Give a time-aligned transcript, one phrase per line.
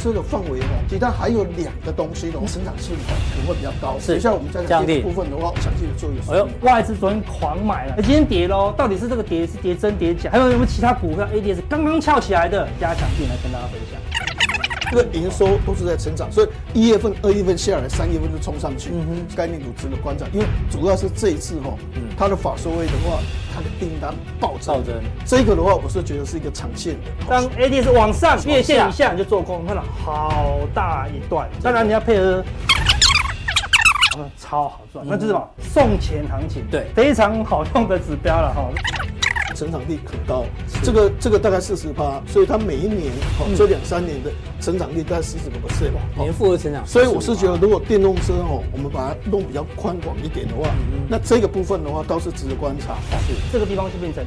[0.00, 3.96] 车的氛围哦，其实它还有两个东西哦，成长性哦可能会比较高。
[4.00, 6.32] 是，像我们在讲这部分的话，详细的做一个。
[6.32, 10.30] 哎呦，外资昨天狂买了，今天跌喽，到底是这个跌是跌真跌假？
[10.30, 13.89] 还有没有其他股票 ADS 刚刚翘起来的，加强进来跟大家分享。
[14.90, 18.90] 这个营收都是在成长，所以一月份、二月份下来，三月份就冲上去。
[18.92, 23.20] 嗯哼，概念股值得观察，因为主要是这一次哈，嗯，它的法收位的话，
[23.54, 24.82] 它的订单暴增。
[25.24, 27.00] 这个的话，我是觉得是一个长线的。
[27.28, 31.48] 当 A D 是往上月线以下你就做空，看到好大一段。
[31.62, 32.42] 当然你要配合，
[34.38, 38.68] 超好赚，那就是什么送钱行情，对，非常好用的指标了哈。
[39.60, 40.46] 成长率很高，
[40.82, 46.86] 这个这个大概四十趴，所以它每一年哈，这两三年的成长率大概四十个 percent 吧，年复合成长。
[46.86, 50.70] 所以我是觉得，如果电动车哦，我们把它弄比较宽广一点的话，
[51.10, 52.94] 那这个部分的话倒是值得观察。
[53.28, 54.24] 是这个地方是变成，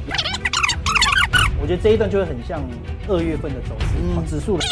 [1.60, 2.62] 我觉得这一段就会很像
[3.08, 4.64] 二月份的走势，指数的。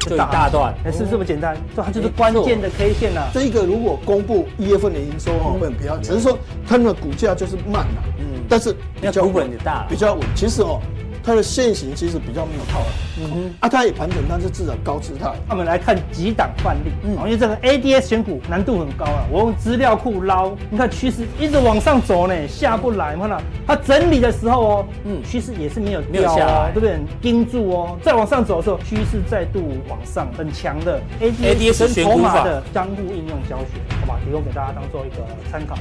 [0.00, 1.56] 就一大段，哎，是不是这么简单？
[1.74, 3.30] 这它就是关键的 K 线了。
[3.32, 8.02] 这一个如果公布一月份的营收哈，会很漂亮，只是说它的股价就是慢了。
[8.18, 10.22] 嗯但是比较稳的大，比较稳。
[10.34, 10.80] 其实哦，
[11.22, 12.86] 它的线型其实比较没有套了。
[13.20, 15.30] 嗯哼，啊，它也盘整，但是至少高姿态。
[15.46, 16.90] 那我们来看几档范例。
[17.04, 19.24] 嗯，因为这个 ADS 选股难度很高啊。
[19.30, 23.16] 我用资料库捞，你看趋势一直往上走呢，下不来。
[23.16, 26.98] 看到它整理的时候哦，嗯，趋势也是没有掉哦，对不对？
[27.20, 35.16] 盯住哦，再往上走的时候，趋势再度往上，很强的 ADS 选股法的相互应用教学，好吧，提供给大家当做一个
[35.50, 35.76] 参考。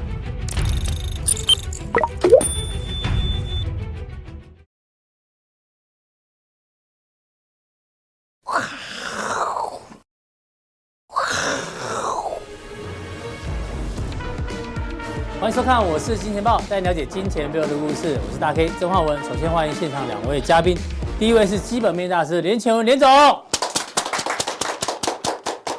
[15.68, 18.18] 看，我是金钱豹，带你了解金钱背后的故事。
[18.26, 19.22] 我是大 K 曾焕文。
[19.22, 20.78] 首先欢迎现场两位嘉宾，
[21.20, 23.06] 第一位是基本面大师连前文连总，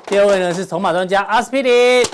[0.07, 2.05] 第二位呢是筹码专家阿斯匹林。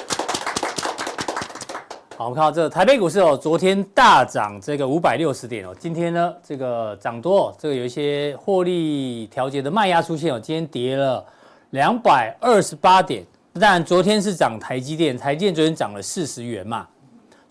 [2.16, 11.26] 好，我们看到这个台北股市哦，昨天大涨这个五百六十点哦，今天呢这个涨多，这个有一些获利调节的卖压出现哦，今天跌了
[11.70, 13.26] 两百二十八点。
[13.54, 16.86] 当然昨天是涨台积电，台积电昨天涨了四十元嘛。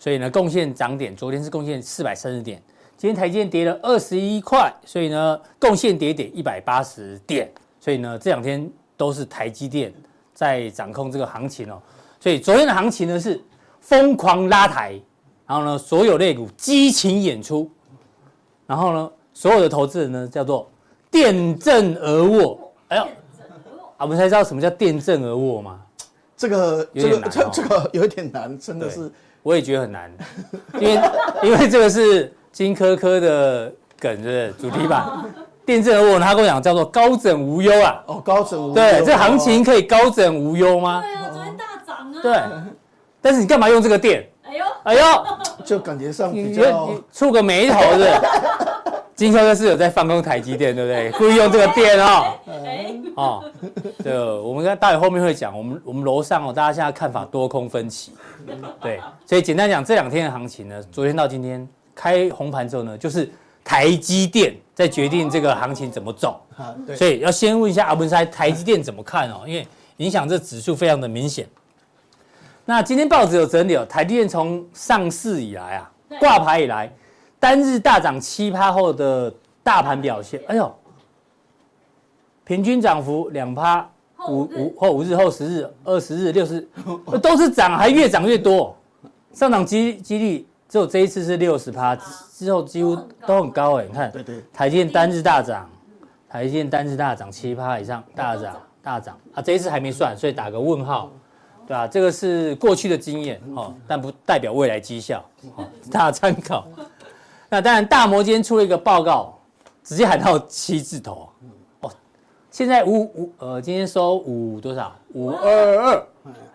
[0.04, 2.62] 所以呢，贡献涨点，昨天是贡献四百三十点，
[2.94, 7.50] 今天台积电跌了二十一块，所以呢，贡献跌点一百八十点，
[7.80, 9.90] 所以呢，这两天都是台积电
[10.34, 11.80] 在掌控这个行情哦。
[12.20, 13.42] 所以昨天的行情呢是
[13.80, 15.00] 疯狂拉抬，
[15.46, 17.70] 然后呢，所有类股激情演出，
[18.66, 20.70] 然后呢，所有的投资人呢叫做
[21.10, 22.70] 电震而卧。
[22.88, 25.80] 哎呦，啊，我们才知道什么叫电震而卧吗？
[26.36, 29.10] 这个这个这这个有点难，真的是。
[29.44, 30.10] 我也觉得很难，
[30.80, 31.00] 因为
[31.42, 35.22] 因为这个是金科科的梗，是主题吧？
[35.66, 38.02] 电震而卧，他跟我讲叫做高枕无忧啊。
[38.06, 38.74] 哦，高枕无忧。
[38.74, 41.02] 对，这行情可以高枕无忧吗？
[41.02, 42.22] 对啊，昨天大涨啊。
[42.22, 42.42] 对，
[43.20, 44.26] 但是你干嘛用这个电？
[44.46, 45.26] 哎呦，哎呦，
[45.62, 48.04] 就感觉上比较触个眉头是。
[49.14, 51.10] 金科科是有在放空台积电，对不对？
[51.12, 52.38] 故意用这个电哦。
[52.46, 52.90] 哎。
[53.14, 53.44] 哦，
[54.02, 58.10] 对，我们跟大家后面会讲，我们我们楼上哦，大家现在看法多空分歧。
[58.80, 61.64] 对，所以简单讲，这两天的行情呢，昨天到今天
[61.94, 63.30] 开红盘之后呢，就是
[63.62, 66.40] 台积电在决定这个行情怎么走。
[66.56, 66.96] 啊，对。
[66.96, 69.42] 所以要先问一下阿文塞，台积电怎么看哦？
[69.46, 69.64] 因为
[69.98, 71.46] 影响这指数非常的明显。
[72.64, 76.92] 那今天报纸有整理哦，台积电从上市以来啊，挂牌以来。
[77.44, 79.30] 单日大涨七趴后的
[79.62, 80.74] 大盘表现，哎呦，
[82.42, 83.86] 平均涨幅两趴，
[84.30, 86.66] 五五后五日后十日二十日六十，
[87.22, 88.74] 都是涨，还越涨越多，
[89.34, 91.94] 上涨机几率只有这一次是六十趴，
[92.32, 92.96] 之后几乎
[93.26, 94.10] 都很高哎，你看，
[94.50, 95.68] 台积电单日大涨，
[96.26, 101.10] 台积电单日大涨七趴以上，大涨大涨啊，这一次还没算，所以打个问号，
[101.66, 101.86] 对吧？
[101.86, 105.22] 这个是过去的经验哦，但不代表未来绩效，
[105.92, 106.66] 大家参考。
[107.48, 109.38] 那当然，大摩今天出了一个报告，
[109.84, 111.28] 直接喊到七字头，
[111.80, 111.92] 哦，
[112.50, 114.92] 现在五五呃，今天收五多少？
[115.12, 116.06] 五二二，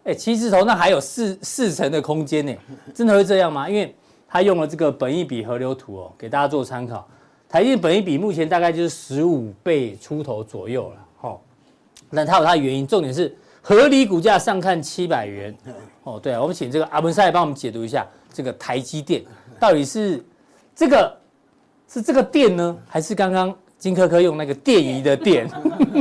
[0.03, 2.53] 哎，七字头，那还有四四成的空间呢，
[2.94, 3.69] 真的会这样吗？
[3.69, 3.95] 因为
[4.27, 7.07] 他用了这个本益比河流图哦，给大家做参考。
[7.47, 11.39] 台积本益比目前大概就是十五倍出头左右了，哦，
[12.09, 15.56] 那它有它的原因，重点是合理股价上看七百元，
[16.03, 19.24] 哦，对啊，我们请这个阿文赛帮我们解读一下这个台积电
[19.59, 20.21] 到底是。
[20.80, 21.18] 这个
[21.90, 25.46] 是这个电呢，还是刚刚金科科用那个电仪的电？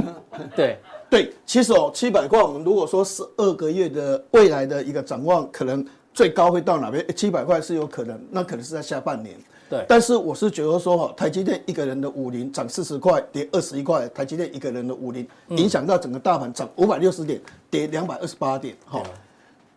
[0.54, 0.78] 对
[1.10, 5.84] 对，其实哦，七百块，我们如果说十二个月的未来的一个展望，可能
[6.14, 7.04] 最高会到哪边？
[7.16, 9.34] 七百块是有可能，那可能是在下半年。
[9.68, 9.84] 对。
[9.88, 19.02] 但是我是觉得说哈，台积电一个人的五零涨四十块，跌二十一块，台积电一个人的五零影响到整个大盘涨五百六十点，跌两百二十八点，哈。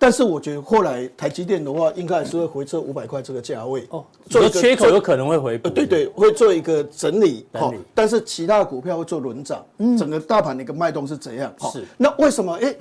[0.02, 7.72] 但是我觉得后来台积电的话，应该还是会回撤五百块这个价位哦，做缺口有可能会回补，对对，会做一个整理哈。
[7.94, 9.64] 但是其他的股票会做轮涨，
[10.00, 11.54] 整个大盘的一个脉动是怎样？
[11.72, 11.86] 是。
[11.98, 12.52] 那为什么？
[12.56, 12.76] 哎，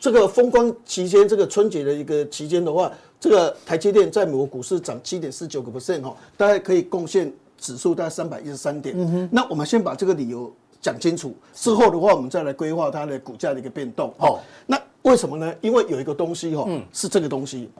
[0.00, 2.90] 这个风光期间，这个春节的一个期间的话，
[3.20, 8.96] 这个台积电在美国股市涨七点四九个 percent 哈，大概可以贡献指数大概三百一十三点。
[8.98, 9.28] 嗯哼。
[9.30, 14.12] 那我们先把这个理由讲清楚，之后的话，我们再来规划它的股价的一个变动。
[14.18, 14.76] 哦，那。
[15.04, 15.54] 为什么呢？
[15.60, 17.70] 因为有一个东西哈，是这个东西，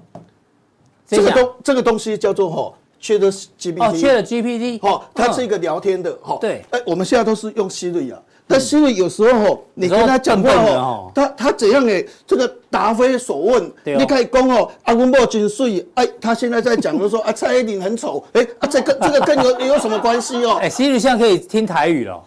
[1.07, 6.37] 这个东这个东西叫做哈，ChatGPT 哦，ChatGPT 哈，它是一个聊天的哈。
[6.39, 20.59] 对，哎，我们现在都是用 Siri 啊，但 Siri 有时候哈，你跟他讲话哦，他他怎样诶，这个答非所问，你可以讲哦，阿文莫金水，哎，他现在在讲就说 啊，蔡依林很丑，哎，啊，这跟 这个跟有有什么关系哦？
[20.63, 22.23] 哎，Siri 现在可以听台语了。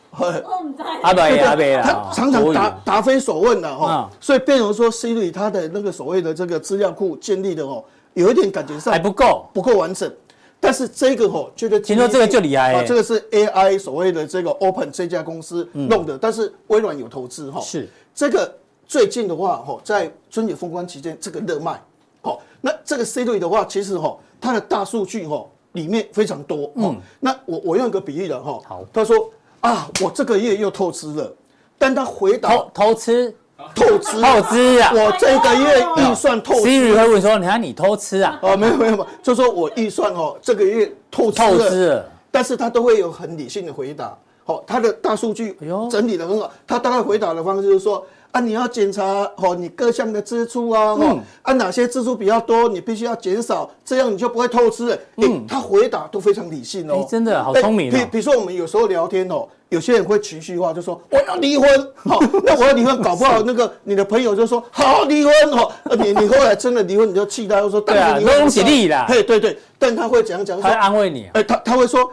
[1.03, 7.83] 阿北阿北他常常答答非所问的哈，所以变成说 Siri 他的那个所谓的这个资料库建立的哦，
[8.15, 10.11] 有一点感觉上还不够，不够完整。
[10.59, 17.61] 但是这个哦，觉得听说这个就厉害，这个是 AI 所谓的这个 Open 这家公司弄的，但是微软有投资哈。
[17.61, 18.53] 是这个
[18.85, 21.81] 最近的话哈，在春节封关期间这个热卖，
[22.21, 26.71] 好，那这个 Siri 的话，其实哈，它的大数据哈里面非常多。
[26.75, 29.31] 嗯，那我我用一个比喻的哈，好，他说。
[29.59, 31.35] 啊，我这个月又透支了，
[31.79, 33.35] 但他回答透透支，
[33.75, 34.91] 透支透支啊！
[34.93, 36.61] 我这个月预算透支。
[36.61, 41.37] Siri 会问说：“你看你偷吃啊？”哦，没有没有没有，就说我预算哦，这个月透支。
[41.37, 44.17] 透支了，但是他都会有很理性的回答。
[44.43, 45.57] 好，他的大数据
[45.89, 48.05] 整理的很好，他大概回答的方式就是说。
[48.29, 49.03] 啊，你要检查
[49.37, 54.99] 哦，你各项的支出啊，哦，啊哪些支出比较多，你必须要减少，这样你就不会透支。
[55.15, 57.89] 嗯，他回答都非常理性哦，真的好聪明。
[57.89, 70.59] 比比如说，我们有时候聊天哦，有些人会情绪化，就说我要离婚，好，那我要离婚，搞不好那个你的朋友就说好离婚哦，你你后来真的离婚，你就气他，又说对啊，恭喜你啦，嘿，对对，但他会怎样讲？
[70.61, 72.09] 他会安慰你，哎，他他会说。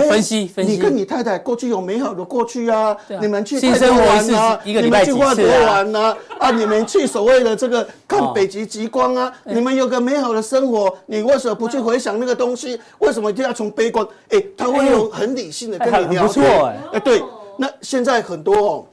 [0.00, 12.80] 分析分析，你跟你太太过去有美好的过去啊，你们去泰国玩啊，你们去外国玩啊，啊，你们去所谓的这个 看北极极光啊，你们有个美好的生活，你为什么不去回想那个东西？
[13.00, 14.06] 为什么一定要从悲观？
[14.30, 16.44] 哎，他会用很理性的跟你聊天。
[16.92, 17.22] 哎，对，
[17.58, 18.86] 那现在很多哦，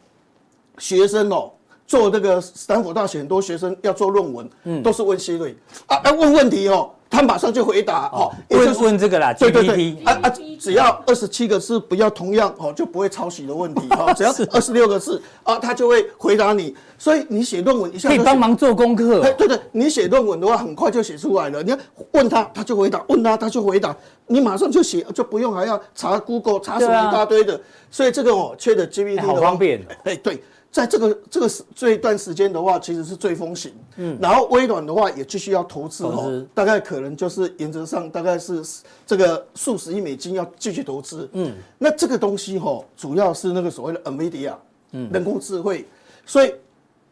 [0.78, 1.52] 学生哦，
[1.90, 5.56] 做这个斯坦福大学很多学生要做论文，嗯，都是问 Siri
[5.88, 6.92] 啊，要问问题哦。
[7.12, 16.76] 他马上就回答，哦，问问这个啦，对对对，啊啊，只要二十七个字不要同样，哦，就不会抄袭的问题， 哈，只要二十六个字，啊，他就会回答你。
[17.00, 21.64] 所以你写论文一下可以帮忙做功课，对对，你写论文的话很快就写出来了。
[21.64, 21.78] 你要
[22.12, 23.98] 问他，他就回答；问他，他就回答。
[24.28, 27.60] 你马上就写，就不用还要查 Google 查什么一大堆的。
[27.90, 30.40] 所以这个哦，缺的 GPT 好方便，哎，对。
[30.72, 33.74] 在这个这个时这一段时间的话，其实是最风行。
[33.98, 38.64] 嗯，然后微软的话也继续要投资哦，大概可能就是原则上大概是
[39.06, 41.28] 这个数十亿美金要继续投资。
[41.34, 44.54] 嗯，那这个东西哈，主要是那个所谓的 NVIDIA，
[44.92, 45.88] 嗯，人工智慧。
[46.24, 46.54] 所以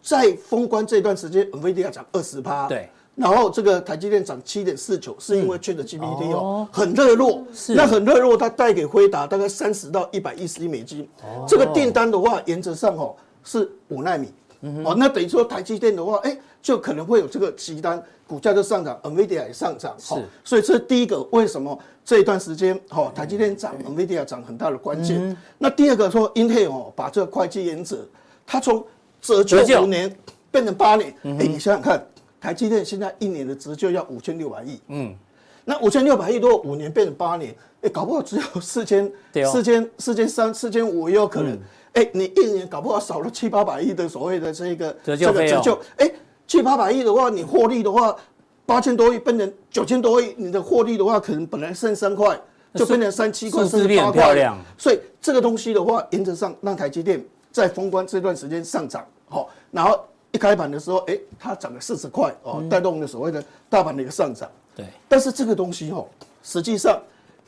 [0.04, 2.68] 在封关这段时间，NVIDIA 涨二十趴。
[2.68, 7.44] 对，然后这个台积电涨七点四九，是因为 ChatGPT 哦，很热络。
[7.52, 11.10] 是，那很热络，它带给辉达大概三十到一百一十亿美金。
[11.24, 13.12] 哦，这个订单的话，原则上哈。
[13.48, 14.28] 是五纳米，
[14.84, 25.36] 哦，那等于说台积电的话，哎，就可能会有这个急单，股价就上涨，NVIDIA 也上涨，是，所以这是第一个，为什么这一段时间，哈，台积电涨，NVIDIA 涨很大的关键。
[25.58, 28.06] 那第二个说，Intel 哦，把这个会计原则，
[28.46, 28.86] 它从
[29.22, 30.14] 折旧五年
[30.52, 32.06] 变成八年，哎，你想想看，
[32.42, 35.16] 台积电现在一年的折旧要五千六百亿，嗯，
[35.64, 39.10] 那五千六百亿如果五年变成八年，哎，搞不好只有四千，
[39.46, 41.58] 四千，四千三，四千五也有可能。
[41.94, 46.12] 哎，你一年搞不好少了七八百亿的所谓的这个这个折旧，哎，
[46.46, 48.16] 七八百亿的话，你获利的话，
[48.66, 52.40] 八千多亿变成九千多亿，你的获利的话，可能本来剩三块，
[52.76, 54.58] 就变成三七块，甚至八块。
[54.78, 60.00] 所以这个东西的话，原则上让台积电在封关这段时间上涨，好，然后
[60.32, 64.48] 一开盘的时候，哎，它涨了四十块，哦，带动了所谓的大盘的一个上涨。
[64.76, 66.06] 对，但是这个东西哦，
[66.44, 67.02] 实际上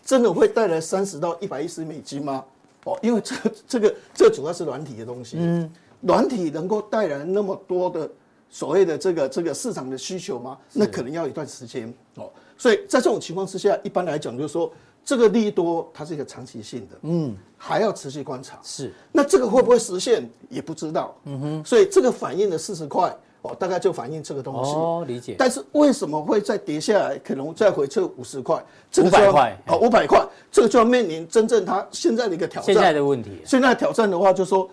[0.04, 2.44] 真的会带来三十到一百一十美金吗？
[2.90, 8.10] 哦，因为这个、这个这主要是软体的东西，嗯，软体能够带来那么多的
[8.50, 10.58] 所谓的这个这个市场的需求吗？
[10.74, 12.32] 那可能要一段时间哦。
[12.58, 14.72] 所以在这种情况之下，一般来讲就是说，
[15.06, 18.60] 这个利多它是一个长期性的，嗯，还要持续观察。
[18.64, 21.66] 是，那这个会不会实现也不知道，嗯哼。
[21.66, 24.72] 所以这个反映的四十块，哦，大概就反映这个东西。
[24.72, 25.36] 哦，理解。
[25.38, 27.18] 但是为什么会再跌下来？
[27.20, 28.64] 可能再回撤五十块，
[28.98, 32.74] 五百块哦，五百块，这个就要面临真正它现在的一个挑战。
[32.74, 34.70] 现在的问题，现在挑战的话，就是说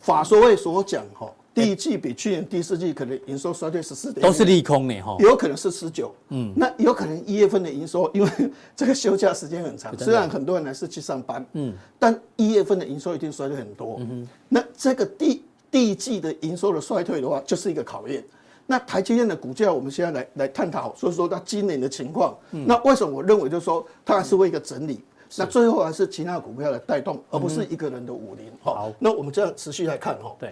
[0.00, 8.30] 法说会所讲哈，第一季比去年第四季可能营收衰退十四点，都是利空呢哈，有可能是十九，嗯，那有可能一月份的营收，因为
[8.76, 15.42] 这个休假时间很长，虽然很多人还是去上班，嗯，但一月份的营收一定衰退很多，嗯哼，那这个第
[15.74, 18.24] 第一季的营收的衰退的话，就是一个考验。
[18.64, 22.32] 那台积电的股价，我们现在来来探讨，所以说它今年的情况。
[22.52, 24.94] 嗯、那为什么我认为就是说它还是会一个整理？
[24.94, 28.46] 嗯、那最后还是其他股票来带动，而不是一个人的武林。
[28.62, 30.36] 好，那我们这样持续来看哦。
[30.38, 30.48] 对，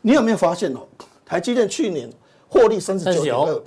[0.00, 0.86] 你有没有发现哦？
[1.24, 2.08] 台积电去年
[2.48, 3.62] 获利三十九点二，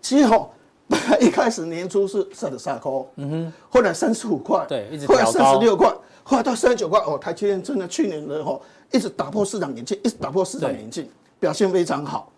[0.00, 0.48] 其实哈，
[1.20, 7.18] 一开始年初是三十三块，嗯哼，后来三十五块，对，一直后来三十六块，后来到三十九块哦。
[7.18, 8.56] 台积电真的去年的哈。
[8.92, 12.32] 一直打破市场眼镜，一直打破市场眼镜，表现非常好。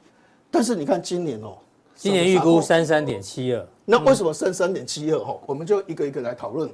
[0.51, 1.59] 但是你看今年哦、喔，
[1.97, 5.19] 今年预估三三点七二，那为什么三三点七二？
[5.19, 6.71] 哈，我们就一个一个来讨论。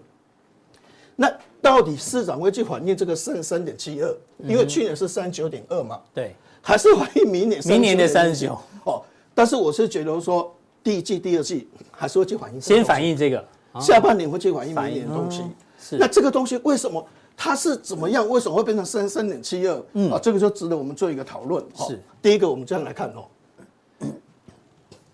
[1.15, 4.17] 那到底市场会去反映这个三三点七二？
[4.45, 8.59] 因为去年是三九点二嘛，对，还是反映明年明年的三十九？
[8.85, 9.03] 哦，
[9.35, 13.45] 但是我是觉得说，第一季、第二季还是会去反映，先反映这个，
[13.81, 15.43] 下半年会去反映明年的东西。
[15.81, 17.05] 是，那这个东西为什么？
[17.41, 18.29] 它是怎么样？
[18.29, 19.83] 为什么会变成三三点七二？
[19.93, 20.11] 嗯。
[20.11, 21.65] 啊，这个就值得我们做一个讨论。
[21.77, 23.25] 是，第一个我们这样来看哦，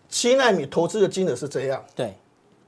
[0.09, 2.15] 七纳米投资的金额是这样，对，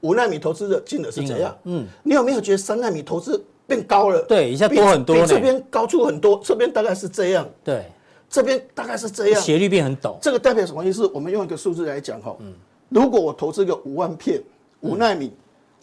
[0.01, 4.21] 五纳米投资的金额是这样，嗯，你有没有觉得三纳米投资变高了？
[4.27, 7.89] 对，一下多很多，比这边高出很多，这边大概是这样，对，
[8.29, 11.09] 这边大概是这样，斜率变很陡，这个代表什么意思？
[11.13, 12.53] 我们用一个数字来讲哈，嗯，
[12.89, 14.43] 如果我投资个五万片
[14.81, 15.33] 五纳米，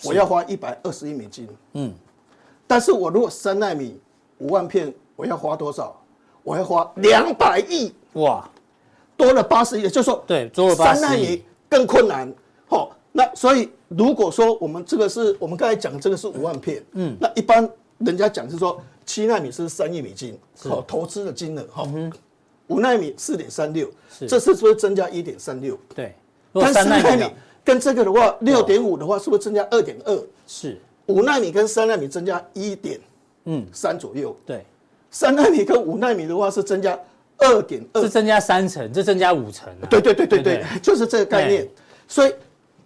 [0.04, 1.92] 我要花一百二十亿美金，嗯。
[2.66, 3.98] 但是我如果三纳米
[4.38, 6.00] 五万片，我要花多少？
[6.42, 7.92] 我要花两百亿。
[8.14, 8.48] 哇，
[9.16, 11.02] 多了八十亿，就是说对，多了八十亿。
[11.02, 12.32] 三纳米更困难，
[12.66, 17.68] 好，那所以如果说我们这个是我们刚才讲这个是五万片，嗯，那一般
[17.98, 21.88] 人家讲是说七纳米是三亿美金，好，投资的金额，好，
[22.68, 23.90] 五奈米四点三六，
[24.28, 25.78] 这是不是增加一点三六？
[25.94, 26.14] 对，
[26.52, 27.24] 但三纳米
[27.64, 30.26] 跟这个的话，六点五的话，是不是增加二点二？
[30.46, 30.78] 是。
[31.06, 33.00] 五纳米跟三纳米增加一点，
[33.44, 34.34] 嗯，三左右。
[34.46, 34.64] 对，
[35.10, 36.98] 三纳米跟五纳米的话是增加
[37.38, 39.72] 二点二，是增加三成，这增加五成。
[39.90, 41.68] 对对对对对，就是这个概念。
[42.08, 42.34] 所以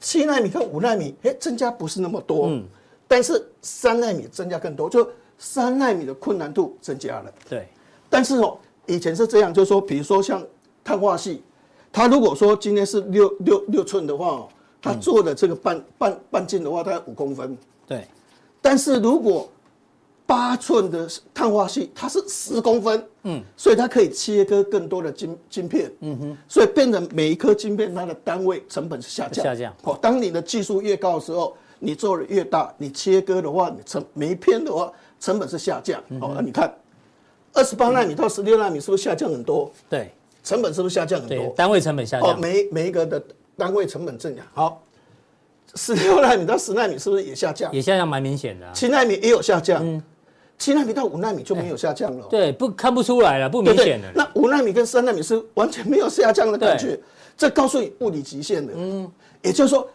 [0.00, 2.64] 七纳米跟五纳米，哎，增加不是那么多，嗯，
[3.06, 5.08] 但是三纳米增加更多，就
[5.38, 7.32] 三纳米的困难度增加了。
[7.48, 7.68] 对，
[8.10, 10.44] 但是哦，以前是这样，就是说，比如说像
[10.82, 11.42] 碳化系，
[11.92, 14.48] 它如果说今天是六六六寸的话哦，
[14.82, 17.56] 它做的这个半半半径的话，大概五公分。
[17.88, 18.06] 对，
[18.60, 19.48] 但是如果
[20.26, 29.74] 八寸的碳化系，它是十公分，嗯，所以它可以切割更多的晶晶片，嗯哼，所以变成每一颗晶片它的单位成本是下降，下降。
[29.84, 35.98] 哦，当你的技术越高的时候，你做的越大，你切割的话，你成每一片的话成本是下降。
[36.20, 36.70] 哦，那你看
[37.54, 39.72] 二十八纳米到十六纳米是不是下降很多？
[39.88, 40.12] 对，
[40.44, 41.54] 成本是不是下降很多？
[41.56, 42.32] 单位成本下降。
[42.32, 43.22] 哦，每每一个的
[43.56, 44.42] 单位成本增加。
[44.52, 44.82] 好。
[45.78, 47.72] 十六纳米到十纳米是不是也下降？
[47.72, 48.66] 也下降蛮明显的。
[48.72, 50.02] 七纳米也有下降，嗯，
[50.58, 52.26] 七纳米到五纳米就没有下降了。
[52.28, 54.10] 对，不看不出来了，不明显的。
[54.12, 56.98] 那五纳米跟三纳米是完全没有下降的感觉，
[57.36, 58.72] 这告诉你物理极限的。
[58.76, 59.08] 嗯，
[59.40, 59.88] 也就是说，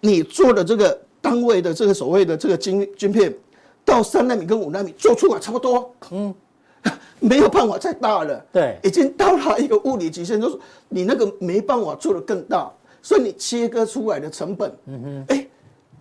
[0.00, 3.32] 你做的这个单位的这个所谓的这个晶晶片，
[3.84, 6.34] 到三纳米跟五纳米做出来差不多，嗯，
[7.20, 8.44] 没有办法再大了。
[8.52, 12.68] 对，已经到达一个物理极限，就是你那个没办法做得更大。
[13.02, 15.46] 所以你切割出来的成本，嗯哼，哎，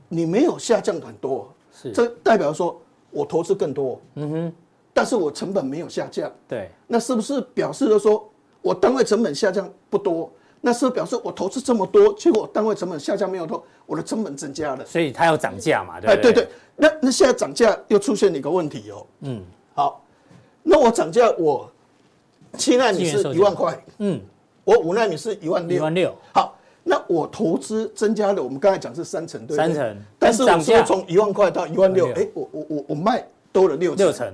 [0.09, 2.79] 你没有下降很多，是，这代表说
[3.11, 4.53] 我投资更多，嗯哼，
[4.93, 8.27] 但是我成本没有下降，对，那是不是表示了说
[8.61, 10.31] 我单位成本下降不多？
[10.59, 16.31] 那是表示我投资这么多，结果单位成本下降没有多，我的成本增加了，所以它要涨价嘛，对不对？
[16.31, 19.43] 哎，对对，那那现在涨价又出现一个问题哦，嗯，
[19.75, 20.03] 好，
[20.63, 21.71] 那我涨价我
[22.57, 24.19] 七纳米是一万块，嗯，
[24.63, 26.56] 我五纳米是一万六，一万六，好。
[26.89, 29.73] 那我投资增加了，我们刚才讲是三成，对不对？
[29.73, 34.33] 三成，但是我说从一万块到一万六，哎，我我我我卖多了六成，六成，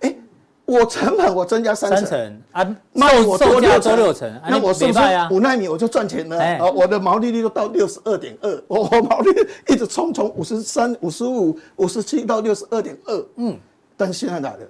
[0.00, 0.16] 哎，
[0.64, 2.42] 我成本我增加三成。
[2.52, 6.42] 啊，卖我多六成，六成，那我是不是五纳米我就赚钱了？
[6.42, 13.58] 啊，我的毛利率都到六十二点二，我我毛利率一直冲从五十三、五十五、五十七到六十二点二，嗯，
[13.94, 14.60] 但是现在哪的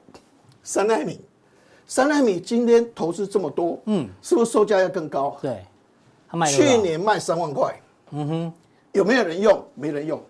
[0.65, 1.21] 三纳米，
[1.87, 5.37] 三纳米今天投资这么多，嗯，是不是售价要更高？
[5.41, 5.65] 对。
[6.47, 8.53] 去年卖三万块，嗯哼，
[8.93, 9.65] 有没有人用？
[9.75, 10.21] 没人用。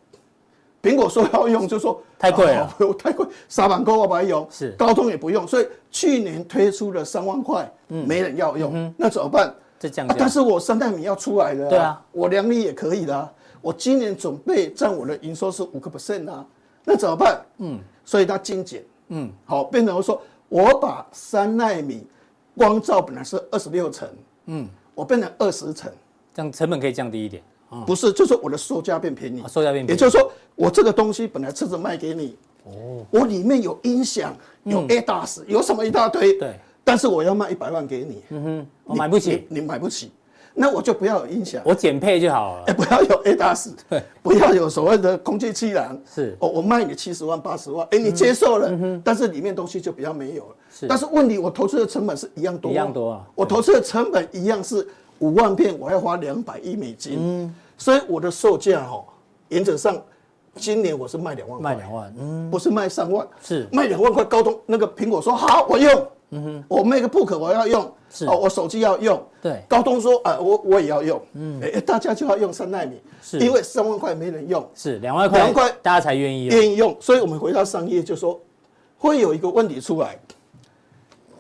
[0.83, 3.27] 苹果说要用，就说太贵了， 太贵。
[3.49, 9.55] 沙板沟我不用，是高通也不用，所以去年推出了三万块，没人要用，那怎么办？
[9.79, 10.15] 这降价。
[10.19, 13.31] 但是我三奈米要出来的，对啊，我良率也可以的。
[13.61, 16.47] 我今年准备占我的营收是五个 percent 啊，
[16.83, 17.45] 那怎么办？
[17.59, 22.07] 嗯，所以它精简，嗯，好，变成我说我把三奈米
[22.57, 24.09] 光照本来是二十六层，
[24.47, 25.91] 嗯，我变成二十层，
[26.35, 27.43] 这样成本可以降低一点。
[27.87, 40.11] 不是，就是我的售价变便宜，售价变便宜，也就是说我这个东西本来车子卖给你，哦，我里面有音响，有 ADAS，有什么一大堆，对，但是我要卖一百万给你，嗯哼，我买不起，你买不起。
[40.53, 42.65] 那我就不要有音响，我减配就好了。
[42.67, 45.97] 哎，不要有 ADAS，对，不要有所谓的空气气囊。
[46.13, 50.57] 是，哦，我卖你七十万、八十万，哎，你接受了，但是里面东西就比较没有了。
[50.81, 53.27] 是，但是问题，我投资的成本是一样多，一样多啊。
[53.35, 54.87] 我投资的成本一样是
[55.19, 57.19] 五万片，我要花两百亿美金。
[57.21, 59.05] 嗯，所以我的售价哈，
[59.49, 60.01] 原则上
[60.55, 63.69] 今年我是卖两万，卖两万，嗯，不是卖三万，是。
[63.71, 64.25] 卖两万块。
[64.25, 67.93] 高通那个苹果说好，我用，嗯哼，我 MacBook 我要用。
[68.13, 68.27] 是。
[68.27, 78.41] 哦，我手机要用，对，高通说，啊，我我也要用，嗯，哎，大家就要用三纳米，是，因为三万块没人用，是两万块，两万块大家才愿意愿意用，所以我们回到商业就说，
[78.99, 80.19] 会有一个问题出来，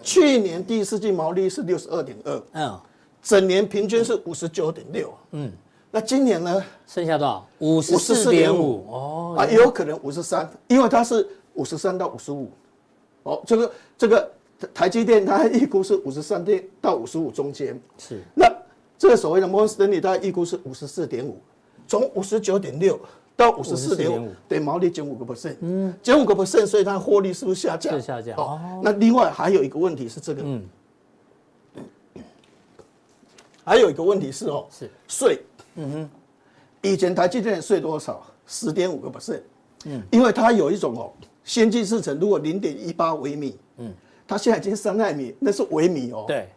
[0.02, 2.80] 去年第四季毛利是六十二点二，嗯，
[3.22, 5.50] 整年平均是五十九点六，嗯，
[5.90, 6.62] 那今年呢？
[6.86, 7.46] 剩下多少？
[7.58, 12.50] 五十四点五，哦，啊，也有可能五十三，因为它是五十三到五十五，
[13.24, 14.30] 哦，这个这个。
[14.74, 18.20] 台积电它预估是五十三点到五十五中间，是。
[18.34, 18.46] 那
[18.98, 21.40] 这个所谓的摩根士丹利，它预估是五十四点五，
[21.88, 23.00] 从五十九点六
[23.40, 27.94] 到五十四点五，对，毛利减五个 percent，嗯，减五个 percent，所以它获利是不是下降？
[27.94, 28.36] 是下降。
[28.36, 28.80] 哦。
[28.82, 30.62] 那另外还有一个问题是这个，嗯，
[33.64, 34.90] 还有一个问题是哦，是。
[35.08, 35.42] 税，
[35.76, 36.10] 嗯哼，
[36.82, 38.22] 以前台积电税多少？
[38.46, 39.40] 十点五个 percent，
[39.86, 41.12] 嗯，因为它有一种哦，
[41.44, 43.92] 先进制程如果零点一八微米，嗯。
[44.26, 46.24] 它现在已经三纳米，那是微米哦。
[46.28, 46.48] 对，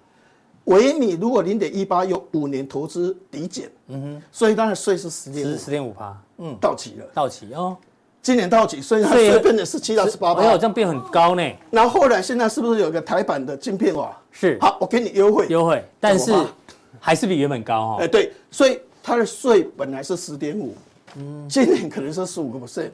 [0.65, 7.75] 微米如果零点一八有五年投资抵减，嗯哼，所以当然税是十点十点五趴，嗯，到期了，到期哦，
[8.21, 11.43] 今年到期，所以它税变成十七到十八趴，没有这样变很高呢。
[11.71, 14.15] 然后后来现在是不是有一个台版的晶片哇？
[14.31, 16.31] 是，好，我给你优惠，优惠，但是
[16.99, 17.97] 还是比原本高哈。
[18.03, 20.75] 哎，对，所以它的税本来是十点五，
[21.15, 22.91] 嗯，今年可能是十五个 percent，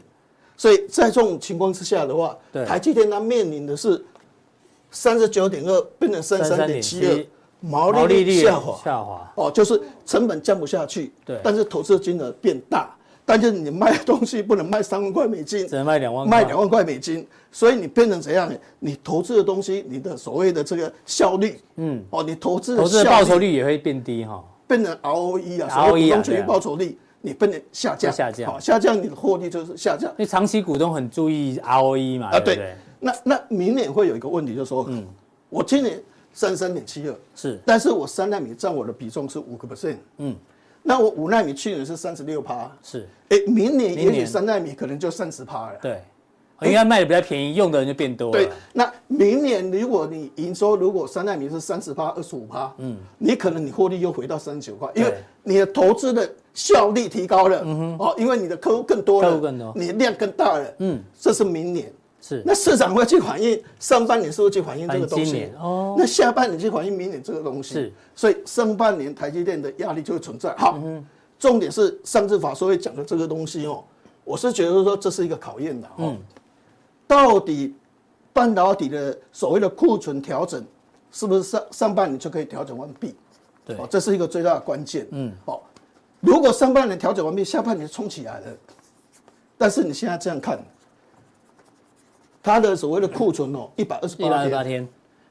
[0.56, 4.04] 所以在这种情况之下的话，对，台积电它面临的是。
[4.92, 7.24] 三十九点二变成三十三点七二，
[7.60, 9.32] 毛利率下滑，下滑。
[9.36, 12.90] 哦，就是成本降不下去，对，但是投资金额变大，
[13.30, 18.52] 但是你卖的东西不能卖三万块美金，只能卖两万，卖两万块美金，所以你变成怎样？
[18.80, 32.74] 你投资的东西，你的所谓的这个效率，嗯，哦，你投资投资的报酬率也会变低哈，变成 ROE 啊，所谓股东权益报酬率，你变成下降，下降，好，下降，你的获利就是下降，因为长期股东很注意 ROE 嘛，啊，对。
[33.00, 35.06] 那那明年会有一个问题，就是说，嗯，
[35.52, 36.02] 我今年
[36.34, 40.36] 三十三点七二，是，但是我三纳米占我的比重是五个 percent，嗯，
[40.90, 46.02] 那我五纳米去年是三十六趴，是，哎，明年也许三纳米可能就三十趴了，对，
[46.64, 48.32] 应该卖的比较便宜，用的人就变多了。
[48.32, 61.94] 对，那明年如果你营收如果三纳米是三十趴、二十五趴，嗯，你可能你获利又回到三十九块，因为你的投资的效率提高了，嗯哼，哦，因为你的客户更多了，客户更多，你的量更大了，嗯，这是明年。
[62.22, 65.50] 是，那市场会去反映上半年是不是去反映这个东西？
[65.58, 67.74] 哦，那下半年去反映明年这个东西。
[67.74, 70.54] 是，所以上半年台积电的压力就会存在。
[70.58, 71.06] 好，嗯、
[71.40, 73.84] 重点是上次法说会讲的这个东西哦，
[74.26, 75.94] 我是觉得说这是一个考验的哦。
[76.00, 76.18] 嗯、
[77.08, 77.74] 到底
[78.34, 80.64] 半导体的所谓的库存调整，
[81.12, 83.16] 是不是上上半年就可以调整完毕？
[83.66, 85.08] 对，哦，这是一个最大的关键。
[85.12, 85.64] 嗯，好，
[86.20, 88.48] 如果上半年调整完毕，下半年冲起来了，
[89.58, 90.60] 但是你现在这样看。
[92.42, 94.88] 它的所谓的库存哦，一百二十八天，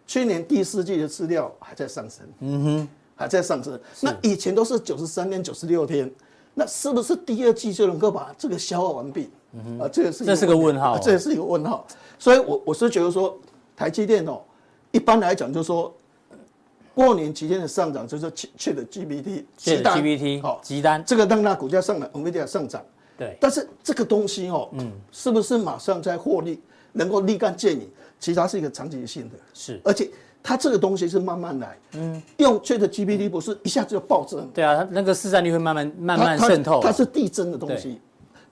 [0.06, 3.78] 去年第四季的资料还在上升，嗯哼，还在上升。
[4.00, 6.10] 那以前都是九十三天、九十六天，
[6.54, 9.30] 那是不是第二季就能够把这个消化完毕？
[9.52, 11.86] 嗯哼，啊，这个是这是个问号，这也是一个问号。
[12.18, 13.36] 所以我我是觉得说，
[13.74, 14.40] 台积电哦，
[14.90, 15.92] 一般来讲就是说，
[16.94, 22.82] 过年期间的上涨就是切的 GPT，切的 GPT，好，急单，这个让它股价上来，NVIDIA 上涨。
[23.16, 26.60] 对，但是这个东西哦，嗯，是不是马上在获利？
[26.92, 30.08] 能够立竿见影，其实它是一个长期性的，是，而且
[30.42, 38.00] 它这个东西是慢慢来，嗯，用 ChatGPT 不是一下子就暴增，对啊，它那个市占率会慢慢慢慢渗透，它是递增的东西。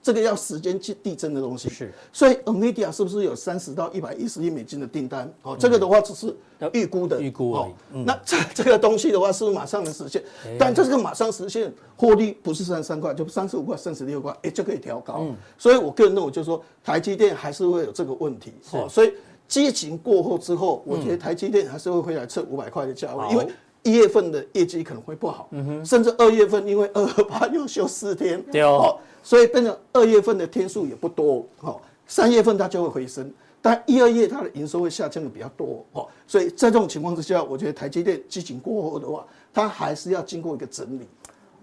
[0.07, 5.29] 这个要时间去递增的东西是，所以 NVIDIA 是不是有三十到一百一十亿美金的订单？
[5.41, 6.33] 哦，这个的话只是
[6.71, 7.69] 预估的，预估哦。
[8.05, 10.23] 那这 这个东西的话，是不是马上能实现？
[10.57, 15.25] 但这个马上实现，获利不是三十三块，就三十五块、三十六块，哎，就可以调高。
[15.57, 18.53] 所以我个人认为，就是说台积电还是会有这个问题。
[18.71, 19.11] 哦，所以
[19.45, 23.45] 激情过后之后，我觉得台积电还是会回来测五百块的价位，因为。
[23.83, 33.29] 一月份的业绩可能会不好，嗯哼，甚至二月份因为二二八又休四天，对哦，所以变成二月份的天数也不多，哦，三月份它就会回升，
[33.61, 41.05] 但一二月它的营收会下降的比较多，哦，所以在这种情况之下，我觉得台积电激情过后的话，它还是要经过一个整理。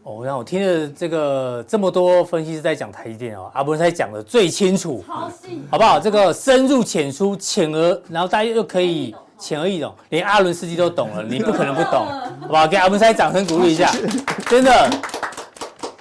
[0.03, 5.99] 哦，那我听了这个这么多分析师在讲台积电哦，阿文才讲的最清楚，好不好？
[5.99, 12.05] 这个深入浅出，浅而然后大家又可以浅而易懂，连阿伦斯基都懂了，你不可能不懂，
[12.45, 12.69] 好不好？
[12.69, 13.91] 给阿文才掌声鼓励一下，
[14.51, 14.91] 真的，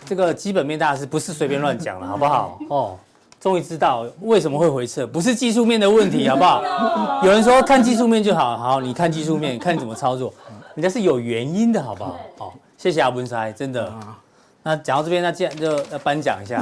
[0.06, 2.60] 这个基本面大师不是随便乱讲了， 好不好？
[2.70, 2.98] 哦，
[3.40, 7.22] 终于知道为什么会回撤，不是技术面的问题，好不好？
[7.26, 10.34] 有人说看技术面就好，好，你看技术面，看你怎么操作，
[10.76, 12.20] 人家是有原因的，好不好？
[12.38, 12.54] 好。
[12.78, 13.90] 谢谢阿文塞，真的。
[14.62, 16.62] 那讲到这边，那既然就要颁奖一下，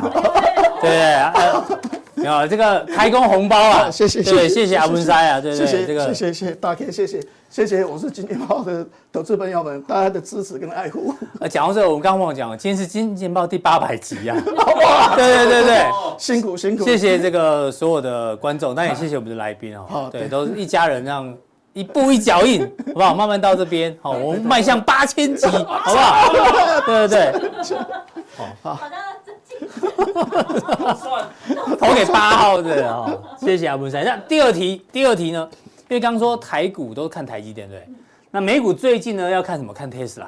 [0.79, 1.90] 对对？
[2.23, 11.13] 有 这个开工红包啊， 谢谢，对，谢谢阿文塞啊，对对，这个，谢谢谢谢大 K，谢谢谢谢，我是金钱豹的投资朋友们，大家的支持跟爱护。
[11.39, 14.35] 呃，讲到这个，我们刚刚忘了讲，今天是金钱豹第八百集啊，
[14.81, 15.85] 哇，对对对对，
[16.17, 21.33] 辛苦辛苦，谢谢这个所有的观众，但也谢谢我们的来宾哦，对，都是一家人这样。
[21.73, 23.15] 一步一脚印，好不好？
[23.15, 26.29] 慢慢到这边，好，我们迈向八千集，好不好？
[26.85, 27.77] 对对对，
[28.35, 28.95] 好，好的，
[31.79, 34.03] 投给八号的哦，谢谢阿文山。
[34.03, 35.47] 那第二题，第二题呢？
[35.89, 37.85] 因为刚刚说台股都看台积电，对。
[38.31, 39.73] 那美股最近呢要看什么？
[39.73, 40.27] 看 Tesla。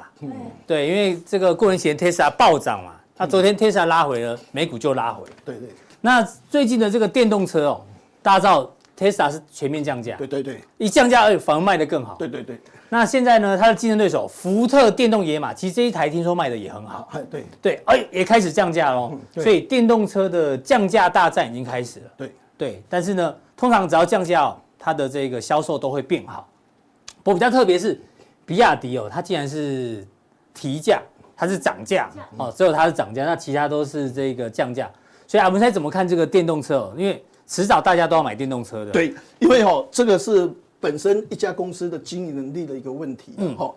[0.66, 5.24] 对，因为这个过年前 Tesla 暴涨嘛，那昨天 Tesla 拉回了，美股就拉回。
[5.44, 5.68] 对对。
[6.00, 7.80] 那最近的这个电动车哦，
[8.22, 8.70] 大家知道。
[8.96, 12.58] Tesla 是全面降价，对对对，一降价而反而卖得更好，对对对。
[12.88, 22.82] 那现在呢，它的竞争对手福特电动野马，其实这一台听说卖的也很好，对对，哎，也开始降价喽，所以电动车的降价大战已经开始了，对对。
[22.88, 26.48] 但是呢，通常只要降价哦，它的这个销售都会变好。
[27.24, 28.00] 不过比较特别是，
[28.46, 30.06] 比亚迪哦，它既然是
[30.52, 31.02] 提价，
[31.36, 34.88] 它是涨价哦，只有它是涨价，那其他都是这个降价。
[35.26, 36.94] 所以阿文猜怎么看这个电动车哦？
[36.96, 38.90] 因为迟早大家都要买电动车的。
[38.90, 43.34] 对，因为哈，这个是本身一家公司的经营能力的一个问题。
[43.36, 43.74] 嗯，哈，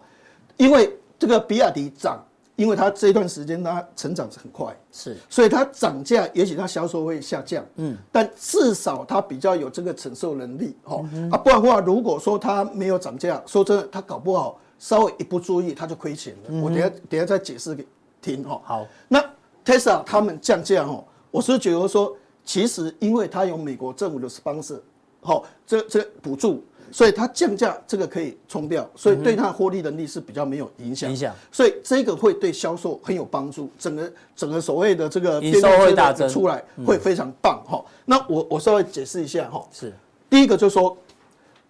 [0.56, 2.23] 因为这个比亚迪涨，
[2.56, 7.65] 因为它这段时间它成长是很快，是，所以它涨价，也许它销售会下降。
[7.75, 10.75] 嗯，但至少它比较有这个承受能力。
[10.84, 16.62] 哈，啊，不然的话，如果说它没有涨价，说真的，它搞不好稍微一不注意，它就亏钱了。
[16.62, 17.86] 我等下等下再解释给
[18.21, 18.43] 听。
[18.43, 18.88] 哈，好。
[19.08, 19.23] 那
[19.65, 22.15] Tesla 他们降价，哈，我是觉得说。
[22.48, 24.80] 其实，因为它有美国政府的 sponsor，
[25.20, 31.10] 好，这这补助，所以它降价这个可以冲掉，所以对它的获利能力是比较没有影响。
[31.10, 37.84] 影响，所以这个会对销售很有帮助，整个整个所谓的这个营收会大增出来，会非常棒哈。
[38.06, 39.94] 那我我稍微解释一下哈，是
[40.30, 40.98] 第一个就是说，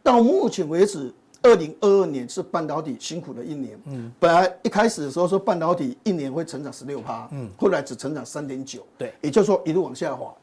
[0.03, 1.11] 到目前为止。
[1.43, 3.79] 二零二二年是半导体辛苦的一年。
[3.85, 10.33] 嗯，本来一开始的时候说半导体一年会成长十六趴，嗯，后来只成长三点九，对，也就是说一路往下滑。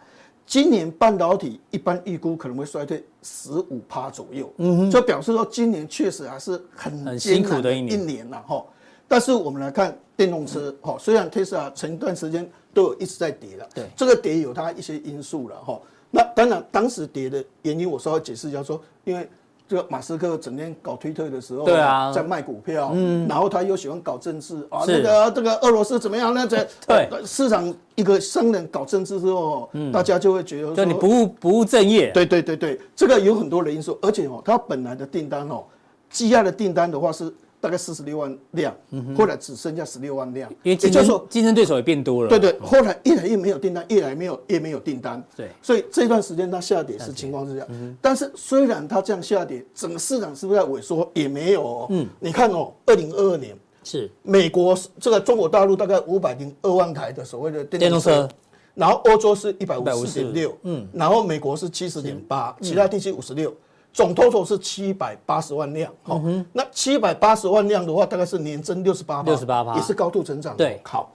[0.47, 8.65] 今年半导体一般预估可能会衰退十五趴左右，嗯哼，就表示说今年确实还是很很辛苦的一年一年了哈。
[9.09, 15.81] 但是我们来看电动车，哈，虽然 Tesla 前一段时间都有一直在跌了，对，这个跌有它一些因素了哈。
[16.11, 19.29] 那当然当时跌的原因我稍微解释一下说，因为。
[19.67, 26.35] 这个马斯克整天搞推特的时候，对啊，在卖股票，嗯，然后他又喜欢搞政治啊，这个这个俄罗斯怎么样？
[26.35, 32.11] 那这 对市场一个商人搞政治之后，嗯，大家就会觉得说你不务不务正业。
[32.13, 35.65] 对对对对，这个有很多的因素，而且哦，他本来的订单哦，
[36.11, 37.33] 积压的订单的话是。
[37.65, 38.77] 大概四十六万辆，
[39.17, 42.29] 后来只剩下十六万辆，因为竞争竞争对手也变多了。
[42.29, 45.25] 对对，后来越来越没有订单，越来没有越没有订单。
[45.35, 47.97] 对，所以这段时间它下跌是情况是这样。
[48.03, 51.11] 但是虽然它这样下跌，整个市场是不是在萎缩？
[51.15, 51.87] 也没有。
[51.89, 58.29] 嗯，你看哦，二零二二年是美国这个中国大陆大概五百零二万台的所谓的电动车，
[58.75, 63.51] 然后欧洲是一百五十点六，嗯，然后美国是七十点八，其他地区五十六。
[63.95, 66.21] 总 total 是七百八十万辆，好，
[66.53, 70.57] 那七百八十万辆的话，大概是年增六十八，六十八，也是高度成长。
[70.57, 71.13] 对，好，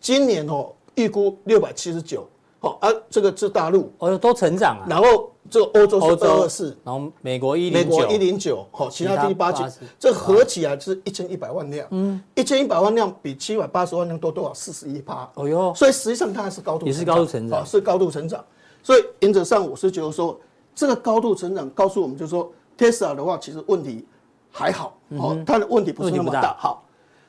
[0.00, 2.24] 今年哦，预估六百七十九，
[2.60, 4.86] 好，啊，这个是大陆，哦，都成长啊。
[4.88, 9.64] 然后这个欧洲是二二四，然后美国一零九，美国一零九，好，其他地区八九，
[9.98, 14.54] 这合起来是一千一百万辆，嗯，一千一百万辆比七百八十万辆多多少？
[14.54, 18.44] 四十一趴，哦哟，所以实际上它还是高度，也是高度成长，是高度成长。
[18.82, 20.38] 所以原则上我是觉得说，
[20.74, 22.50] 这个高度成长告诉我们，就是说。
[22.78, 24.06] Tesla 的话，其实问题
[24.50, 26.56] 还好，哦，它的问题不是那么大。
[26.58, 26.82] 好，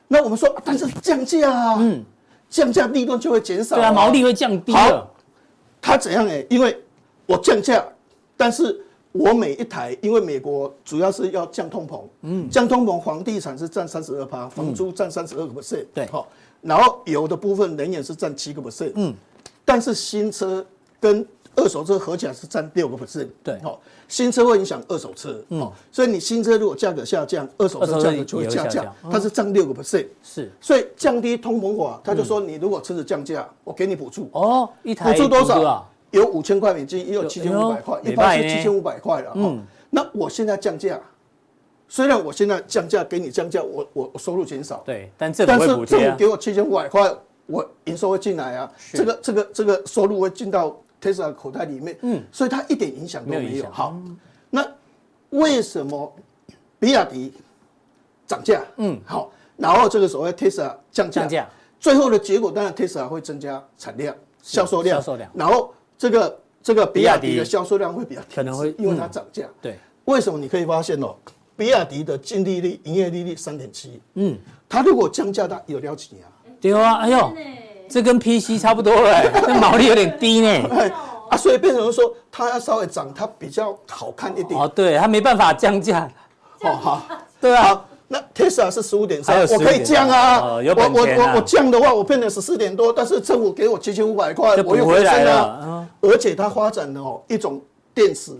[0.08, 2.02] 那我们说，但是降价啊，嗯，
[2.48, 4.72] 降价利润就会减少，对啊，毛利会降低。
[4.72, 5.10] 好，
[5.78, 6.26] 它怎样？
[6.26, 6.82] 哎，因为
[7.26, 7.84] 我降价，
[8.34, 16.26] 但是我每一台，因为美国主要是要降通膨，嗯，降通膨，房地产是占三十二趴，房租占三十二个 percent，对，好，
[16.62, 19.14] 然后有的部分能源是占七个 percent，嗯，
[19.66, 20.64] 但是新车
[20.98, 35.88] 跟二手车合起来是占六个 percent，对，好，新车会影响二手车，嗯，所以你新车如果价格下降，二手车价格就会下降，它是占六个 percent，是，所以降低通膨法，他就说你如果车子降价，我给你补助，哦，一台补助多少？
[36.10, 39.32] 有五千块美金，也有七千五百块，一般是七千五百块了。
[39.34, 41.00] 嗯，那我现在降价，
[41.88, 46.00] 虽然我现在降价给你降价，我我我收入减少，对，但政府会补贴啊。
[46.00, 47.10] 但是政府给我七千五百块，
[47.46, 51.98] 我营收会进来啊，这个这个这个收入会进到 Tesla 口袋里面。
[52.02, 53.68] 嗯，所以它一点影响都没有。
[53.70, 53.94] 好，
[54.48, 54.66] 那
[55.30, 56.14] 为什么
[56.78, 57.32] 比亚迪
[58.26, 58.62] 涨价？
[58.76, 61.48] 嗯，好，然后这个所谓 Tesla 降价，
[61.80, 65.74] 最后的结果当然 Tesla 会增加产量、销售量、销售量，然后。
[65.98, 69.46] 这个这个比亚迪的销售量会比较可能会因为它涨价。
[69.60, 71.14] 对，为什么你可以发现哦，
[71.56, 74.02] 比亚迪的净利率、营业利率三点七。
[74.14, 74.36] 嗯，
[74.68, 76.26] 它如果降价，它有了几啊？
[76.60, 77.32] 对啊，哎呦，
[77.92, 80.48] 这跟 PC 差不多哎， 那毛利有点低呢。
[81.28, 84.58] 啊，所以变成说它要稍微涨，它比较好看一点。
[84.58, 86.10] 哦，对，它没办法降价。
[86.62, 87.02] 哦，好，
[87.40, 87.84] 对啊。
[88.08, 90.42] 那 Tesla 是十五点三，我可以降啊。
[90.42, 95.88] 我我我我降的话，我变成十四点多，但是政府给我七千五百块，我又回来了。
[96.02, 97.58] 而且它发展的哦一种
[97.94, 98.32] 电池，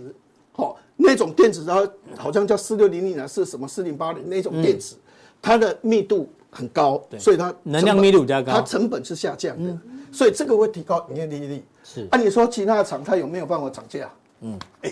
[0.57, 4.93] 哦那种电池，然后好像叫四六零零啊，是什么四零八零那种电池，
[5.41, 9.77] 它的密度很高，所以它能量密度比较高，它成本是下降的，
[10.11, 11.63] 所以这个会提高营业利率。
[11.83, 14.09] 是，按你说其他的厂它有没有办法涨价？
[14.41, 14.91] 嗯，哎，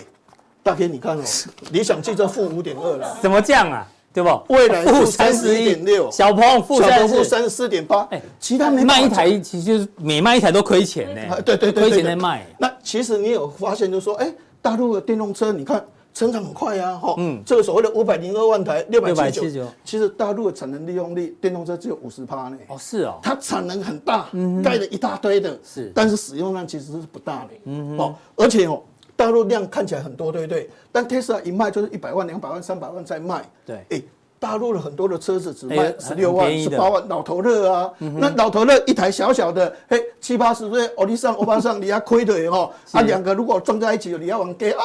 [0.62, 1.22] 大哥你看哦，
[1.72, 3.86] 理想汽车负五点二了，怎么降啊？
[4.14, 4.28] 对不？
[4.48, 6.82] 未来负三十一点六，小鹏负
[7.24, 11.40] 三十四点八，哎，其他没卖一台，其实就是每卖一台都亏钱呢。
[11.40, 12.46] 对对对，亏钱在卖。
[12.58, 15.82] 那其实你有发现，就是说，哎，大陆的电动车，你看
[16.14, 22.58] 成长很快呀，哈，嗯，这个所谓的五百零二万台，六百七十九，其实大陆的产能利用率，电动车只有五十趴呢。
[22.68, 24.28] 哦，是哦，它产能很大，
[24.62, 28.82] 盖了一大堆的，是，但是使用量其实是不大的，嗯哦，而且哦。
[29.14, 30.68] 大陆量看起来很多，对不对？
[30.90, 33.48] 但特斯拉一卖就是一百万、两百万、三百万在卖。
[33.64, 34.02] 对，哎，
[34.42, 37.88] 大陆的很多的车子只卖十六万、十八万，老头乐啊。
[37.98, 42.68] 那老头乐一台小小的，嘿，七八十岁，欧弟上、欧巴桑，你要亏的哦。
[42.90, 44.82] 啊，两个如果撞在一起，你要往给啊，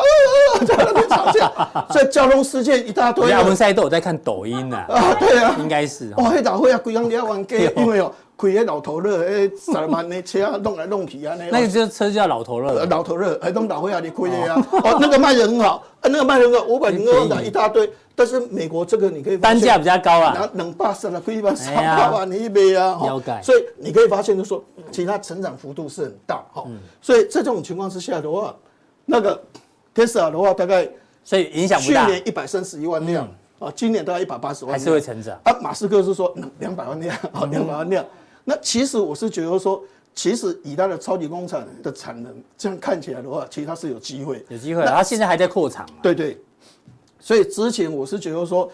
[0.63, 1.51] 在那边吵架，
[1.89, 3.27] 所以交通事件一大堆。
[3.31, 4.77] 亚文现在都有在看抖音呢。
[4.77, 6.13] 啊，对啊，应该是。
[6.17, 8.13] 哦，黑大会啊，贵阳你要往给，因为哦。
[8.37, 14.63] 亏个老头乐，哎，十万的车弄来弄去啊，那那个就车叫老头乐，老头乐还弄老会啊，你亏的呀。
[14.73, 17.91] 哦，那个卖的很好，那个卖的很好，五百零二万的一大堆。
[18.17, 22.97] 但是美国这个你可以单价比较高啊，能八十了，亏一万三百万你一杯啊。
[23.43, 26.65] 所以你可以发现，就说其他成长幅度是很大哈。
[26.99, 28.55] 所以在这种情况之下的话，
[29.05, 29.39] 那个
[29.93, 30.89] Tesla 的话，大概
[31.23, 32.07] 所以影响不大。
[32.07, 35.53] 去年一百三十一万辆啊，今年大概一百八十万，还是会成长啊。
[35.61, 38.03] 马斯克是说两百万辆啊，两百万辆。
[38.43, 39.83] 那其实我是觉得说，
[40.15, 44.83] 其实以它的超级工厂的产能这样看起来的话，其实它是有机会，有机会。
[44.85, 45.87] 它现在还在扩厂。
[46.01, 46.35] 对对。
[47.27, 48.71] 所以之前我是觉得说，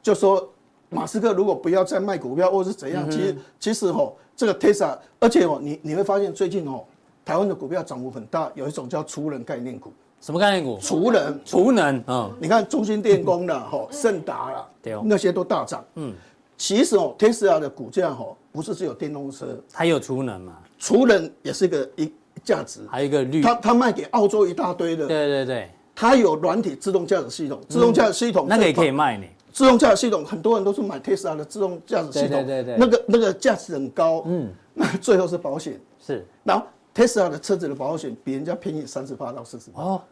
[0.00, 0.48] 就说
[0.90, 6.84] 马斯克如果不要再卖股票或是怎样，其实其实哦，这个 Tesla，而且哦，你你会发现最近哦，
[7.24, 9.92] 台湾的股票涨幅很大，有一种叫储能概念股。
[10.20, 10.78] 什么概念股？
[10.80, 12.04] 储能，储能。
[12.06, 12.32] 嗯。
[12.40, 15.84] 你看中兴电工的哈，盛达啦，对，那些都大涨。
[15.96, 16.14] 嗯。
[16.56, 18.24] 其实哦，Tesla 的股价哈。
[18.52, 20.56] 不是只有电动车，它有储能嘛？
[20.78, 22.12] 储能也是一个一
[22.44, 23.42] 价值，还有一个绿。
[23.42, 25.70] 它它卖给澳洲一大堆的，对对对。
[25.94, 29.24] 它有软体自动驾驶系统，自动驾驶系统那个也可以卖呢。
[29.52, 39.82] 自动驾驶系统很多人都是买 Tesla 的自动驾驶系统，对对对，那个那个价值很高，嗯，那最后是保险是，然后 Tesla 的车子的保险比人家便宜三十八到四十八。
[39.82, 40.02] 哦，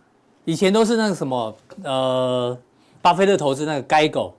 [0.45, 2.59] 以前都是那个什么呃。
[3.03, 4.31] 巴菲特投资那个 GEICO，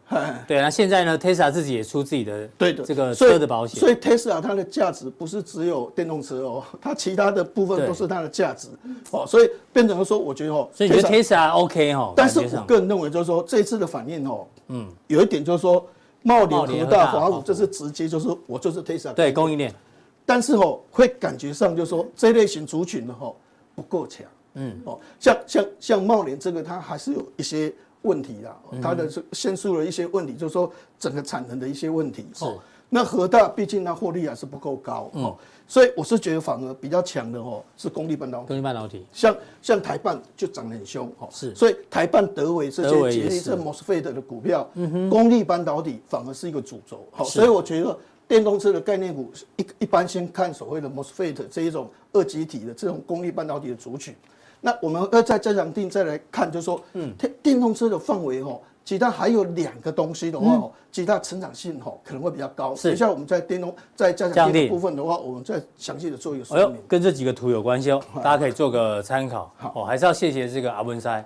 [0.48, 2.82] 对，那现在呢，Tesla 自己也出自己的对的。
[2.82, 8.70] 这个车的保险，所以 Tesla 它的价值不是只有电动车哦，它其他的部分都是它的价值。
[9.12, 12.14] 哦，所以变成说，我觉得哦，所以你觉得 Tesla OK 哈？
[12.16, 15.86] 但是我个人认为就是说，这一次的反应哦，嗯，有一点就是说，
[16.22, 19.76] 茂联、和大、华五，这是直接就是我就是 Tesla 对供应链，
[20.26, 23.30] 但是哦，会感觉上就是说这类型族群的哈
[23.76, 27.74] 不够强，嗯，哦，像像像茂联这个，它还是有一些。
[28.04, 32.26] 问题啦，它的是先出了一些问题，就是说整个产能的一些问题。
[32.42, 35.36] 哦，那和大毕竟它获利还是不够高哦，
[35.68, 38.48] 所以我是觉得反而比较强的哦是功率半导体。
[38.50, 41.56] 功率半导体，像像台半就涨得很凶哦，是。
[41.56, 44.70] 所以台半、德维这些捷力这 MOSFET 的股票，
[45.10, 47.06] 功率半导体反而是一个主轴。
[47.12, 54.14] 好，所以我觉得电动车的概念股一一般先看所谓的 MOSFET 这一种二极体的这种功率半导体的族群。
[54.66, 62.74] 那我们要再加强定再来看，就是说，嗯，电电动车的范围哈，其他还有两个东西的话，哦，其他成长性哈可能会比较高。
[62.74, 66.66] 是，等一下我们在电动在加强定的部分的话，我们再详细的做一个说明。
[66.66, 69.52] 哎呦，跟这几个图有关系哦， 大家可以做个参考。
[69.58, 71.22] 好，哦，还是要谢谢这个阿文塞，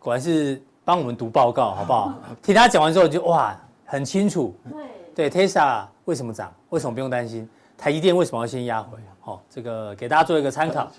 [0.00, 2.12] 果然是帮我们读报告， 好不好？
[2.42, 4.52] 听他讲完之后就哇，很清楚。
[5.14, 6.52] 对，对，Tesla 为什么涨？
[6.70, 7.48] 为什么不用担心？
[7.78, 8.98] 台积电为什么要先压回？
[9.20, 10.90] 好、哦，这个给大家做一个参考。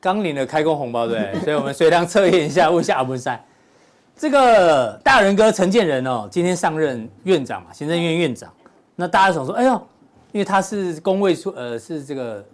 [0.00, 3.38] 刚领了开工红包，对， 所以我们随堂测验一下，问一下阿文塞。
[4.16, 8.52] 这个大人哥陈建仁哦，今天上任院长嘛，行政院院长。
[8.96, 9.72] 那大家想说，哎呦，
[10.32, 12.44] 因为他是工位出，呃，是这个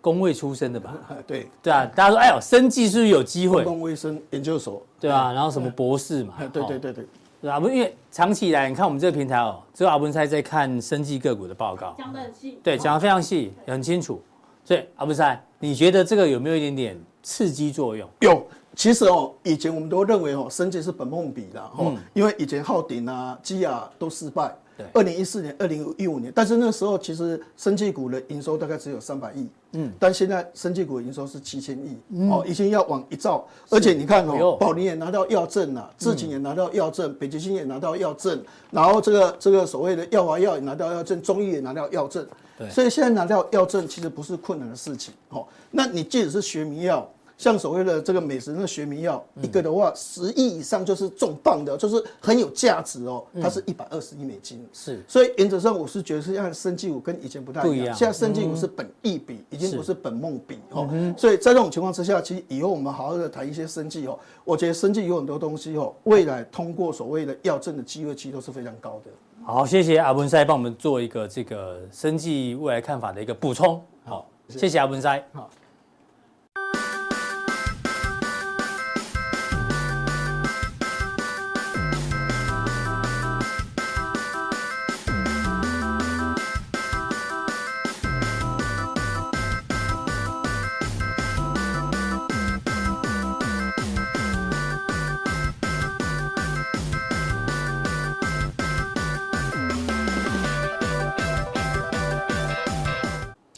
[0.00, 0.94] 公卫出身的吧？
[1.26, 3.64] 对，对啊，大家说，哎呦，生技是不是有机会？
[3.64, 6.34] 公共卫生研究所，对啊，然后什么博士嘛？
[6.52, 7.06] 对对对对。
[7.40, 14.22] 对啊，不，因为长期以来，你看我们这个平台哦，只有阿文塞在看生技个股的报告，讲的很细，对，讲的非常细，很清楚。
[14.64, 18.08] 所以阿布塞，你觉得这个有没有一点点刺激作用？
[18.20, 18.46] 有，
[18.76, 24.54] 其实哦，以前我们都认为哦，升级是本梦比的哦，因为以前浩鼎啊、基亚都失败。
[24.92, 42.26] 二零一四年、二零一五年，但是那时候其实生技股的营收大概只有三百亿，嗯，但现在生技股的营收是七千亿，嗯、哦，已经要往一兆，而且你看哦，宝林也拿到药证了，智勤也拿到药证，北极星也拿到药证，然后这个这个所谓的药华药也拿到药证，中医也拿到药证，
[42.58, 47.08] 对，所以现在拿到药证其实不是困难的事情，哦，那你即使是学名药。
[47.42, 53.24] 像所谓的这个美食那学名药一个的话，十亿以上就是重磅的，就是很有价值哦。
[53.42, 55.02] 它是一百二十亿美金，是。
[55.08, 60.88] 所以原则上我是觉得是像生技股跟以前不太一样，现在生技股是本益比，已经不是本梦比哦。
[61.18, 69.10] 所以在这种情况之下，其实以后我们好好的谈一些生技哦，我觉得生技有很多东西哦，未来通过所谓的药证的机会其实都是非常高的。
[69.44, 73.82] 好，谢谢阿文塞帮我们做一个这个生技未来看法的一个补充。
[74.04, 75.20] 好，谢谢阿文塞。
[75.32, 75.50] 好。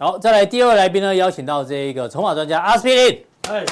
[0.05, 3.25] 好，再来第二位来宾呢，邀请到这一个筹码专家阿斯匹林。
[3.49, 3.65] 哎，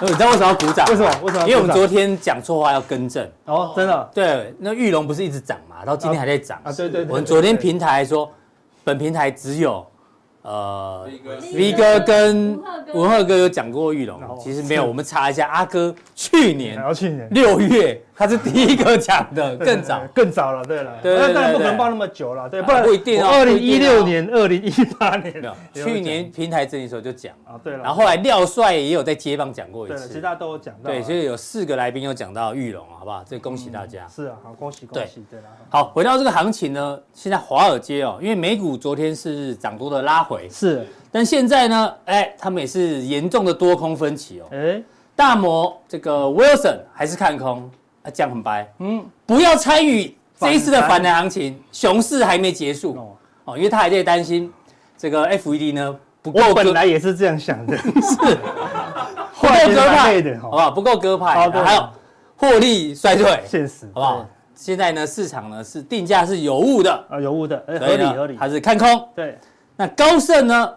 [0.00, 0.86] 你知道为什么要鼓掌？
[0.88, 1.10] 为什么？
[1.24, 1.46] 为什么？
[1.46, 3.30] 因为我们昨天讲错话要更正。
[3.44, 4.10] 哦，真的？
[4.14, 6.72] 对，那玉龙不是一直涨嘛，到今天还在涨啊。
[6.72, 7.04] 对对。
[7.04, 8.32] 我们昨天平台说，
[8.82, 9.86] 本平台只有。
[10.40, 11.06] 呃
[11.52, 12.58] ，V 哥跟
[12.94, 14.86] 文赫哥有讲过玉龙，其实没有。
[14.86, 20.64] 我们查一下，阿哥去年去年六月他是第一个讲的， 更早更早了。
[20.64, 23.28] 对了，那当然不可能报那么久了，对，不然不一定哦。
[23.30, 25.40] 二零一六年、二零一八年，
[25.72, 27.78] 去年平台整理的时候就讲啊，对了。
[27.84, 30.90] 然后后来廖帅也有在街坊讲过一次，其他都有讲到。
[30.90, 33.22] 对，所以有四个来宾有讲到玉龙，好不好？
[33.24, 34.04] 这恭喜大家。
[34.08, 35.24] 是啊，好，恭喜恭喜。
[35.30, 40.84] 对了，好，回到这个行情呢，现在华尔街哦，因为美股昨天是涨多的拉回，是。
[41.12, 44.46] 但现在呢，哎，他们也是严重的多空分歧哦。
[44.50, 44.82] 哎，
[45.14, 47.70] 大摩这个 Wilson 还是看空，
[48.02, 53.16] 啊，讲很白，嗯，不要参与这一次的反弹行情，熊市还没结束。
[53.44, 54.52] 哦，因为他还在担心
[54.96, 56.40] 这个 FED 呢不够。
[56.48, 58.38] 我本来也是这样想的， 是。
[59.40, 60.70] 不够鸽派，好不好？
[60.70, 61.88] 不够鸽派，还有
[62.36, 64.26] 获利衰退，现实，好不好？
[64.54, 66.92] 现在呢，市场呢是定价是有误的。
[67.08, 69.08] 啊，有误的，合理合理，还是看空。
[69.14, 69.38] 对，
[69.76, 70.74] 那高盛呢？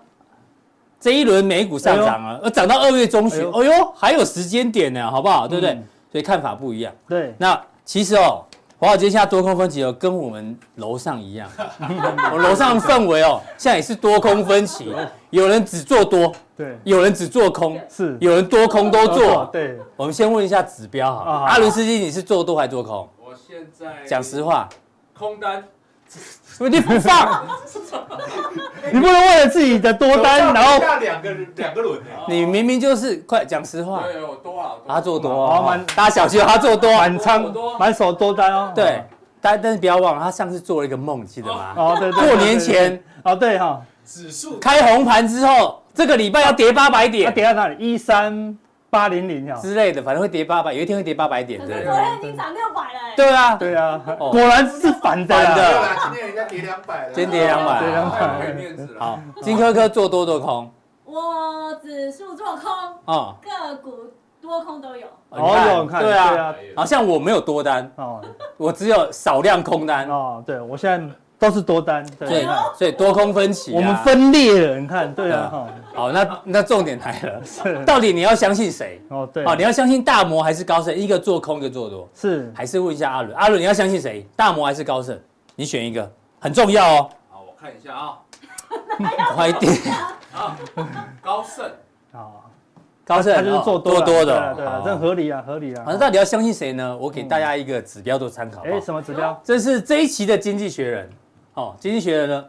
[1.00, 5.48] 这一轮美股上涨了，而涨到二月中旬，哎呦，还有时间点呢，好不好？
[5.48, 5.82] 对不对？
[6.12, 6.93] 所以看法不一样。
[7.08, 8.43] 对，那其实哦，
[8.78, 11.50] 华尔街现在多空分歧哦，跟我们楼上一样。
[12.32, 14.93] 我楼上的氛围哦，现在也是多空分歧，
[15.30, 19.50] 有人只做多，对，有人只做空，是，有人多空都做。
[19.52, 23.08] 对，我们先问一下指标哈，阿伦斯基，你是做多还是做空？
[23.24, 24.67] 我现在讲实话，
[25.17, 25.63] 空单。
[26.69, 27.47] 你不放，
[28.91, 32.00] 你不能为了自己的多单，然后两个两个轮。
[32.28, 34.04] 你明明就是快讲实话。
[34.04, 38.72] 对，我多啊，他做多啊，满大家小心，他做多，满仓满手多单哦。
[38.74, 39.04] 对，
[39.39, 41.74] 但但是不要忘了，他上次做了一个梦，记得吗？
[41.76, 42.28] 哦，对对。
[42.28, 47.76] 过年前，哦对哈，指数开红盘之后，这个礼拜要跌八百点，要跌到哪里？
[47.78, 48.58] 一三。
[48.91, 51.58] 八零零啊之类的，反正会跌八百，有一天会跌八百点。
[51.62, 53.00] 昨天已经涨六百了。
[53.15, 55.33] 对啊，对啊，果然是反的。
[56.04, 57.13] 今天人家跌两百了。
[57.13, 59.00] 今天跌两百，跌两百，没面子了。
[59.00, 60.69] 好，金科科做多做空。
[61.06, 62.69] 我指数做空，
[63.06, 64.12] 哦，个股
[64.42, 65.08] 多空都有。
[65.29, 68.21] 哦，有看，对啊，好像我没有多单，哦，
[68.58, 70.06] 我只有少量空单。
[70.10, 72.46] 哦，对，我现在都是多单，对，
[72.77, 79.02] 所以多空分歧，我们分裂了，你看，对啊，好，那那重点来了，是到底你要相信谁？
[79.10, 80.96] 哦，对，好，你要相信大摩还是高盛？
[80.96, 83.35] 一个做空，一个做多，是，还是问一下阿伦？
[83.35, 84.23] 阿伦，你要相信谁？
[84.35, 85.19] 大摩还是高盛？
[85.56, 86.08] 你选一个，
[86.39, 87.10] 很重要哦。
[87.31, 88.19] 好，我看一下啊，
[89.33, 89.73] 快一点，
[90.35, 90.56] 啊，
[91.23, 91.65] 高盛，
[92.12, 92.44] 好。
[93.04, 95.81] 高盛他就是做多多的，对啊，这合理啊，合理啊。
[95.83, 96.96] 反正到底要相信谁呢？
[96.96, 98.62] 我给大家一个指标做参考。
[98.62, 99.37] 哎，什么指标？
[99.44, 101.10] 这是这一期的《经济学人》
[101.54, 102.45] 哦，《经济学人》呢，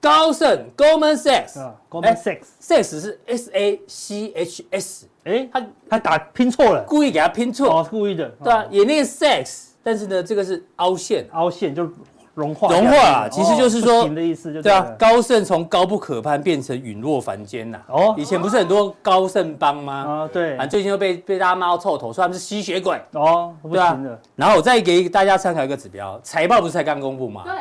[0.00, 11.88] 高盛 Goldman Sachs，Goldman Sachs，Sachs 是 S A C H S，哎，他他打拼错了，故意给他拼错，哦，故意的，对啊，也念 Sachs，但是呢，这个是凹陷，凹陷就。
[12.34, 17.78] 融化融化啊，其实就是说，的意思就对啊，高盛从高不可攀变成陨落凡间呐。
[17.88, 19.92] 哦，以前不是很多高盛帮吗？
[20.24, 20.56] 啊，对。
[20.56, 22.98] 啊，最近又被被大家骂到臭头，说他们是吸血鬼。
[23.12, 24.18] 哦，不行的。
[24.34, 27.42] 然后我再给大家参考一个指标，财报不是才刚公布吗？
[27.44, 27.52] 对。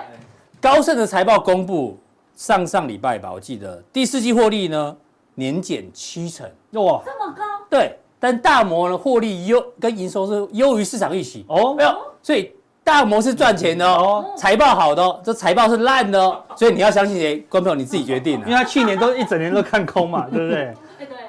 [0.61, 1.97] 高盛的财报公布
[2.35, 4.95] 上上礼拜吧，我记得第四季获利呢
[5.33, 6.47] 年减七成。
[6.73, 7.43] 哇，这么高？
[7.67, 7.97] 对。
[8.19, 11.43] 但大摩呢获利优跟营收是优于市场预期。
[11.49, 12.51] 哦，没有，所以。
[12.83, 17.37] 大摩是赚钱的哦，财报好的哦，这财报是烂的哦，所以你要相信谁？
[17.47, 18.39] 观众你自己决定。
[18.39, 20.73] 因为他去年都一整年都看空嘛， 对不对？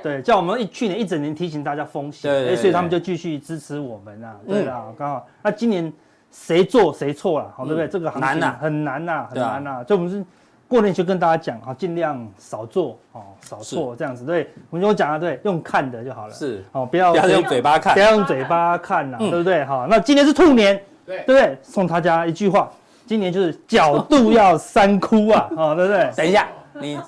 [0.03, 4.35] 对，叫我们一去年一整年提醒大家风险，对，所以他们就继续支持我们啊。
[4.49, 5.26] 对啊，刚好。
[5.43, 5.93] 那今年
[6.33, 7.87] 谁做谁错了，好对不对？
[7.87, 8.28] 这个行情
[8.59, 9.85] 很难呐，很难呐。
[9.87, 10.24] 就我们是
[10.66, 14.24] 过年就跟大家讲啊，尽量少做哦，少错这样子。
[14.24, 16.33] 对，我们就讲了，对，用看的就好了。
[16.35, 19.62] 是，哦，不要用嘴巴看，不要用嘴巴看呐，对不对？
[19.66, 20.83] 好，那今年是兔年。
[21.05, 21.59] 对，对不对？
[21.62, 22.70] 送大家一句话，
[23.07, 26.11] 今年就是角度要三哭啊， 哦，对不对？
[26.16, 26.99] 等一下，你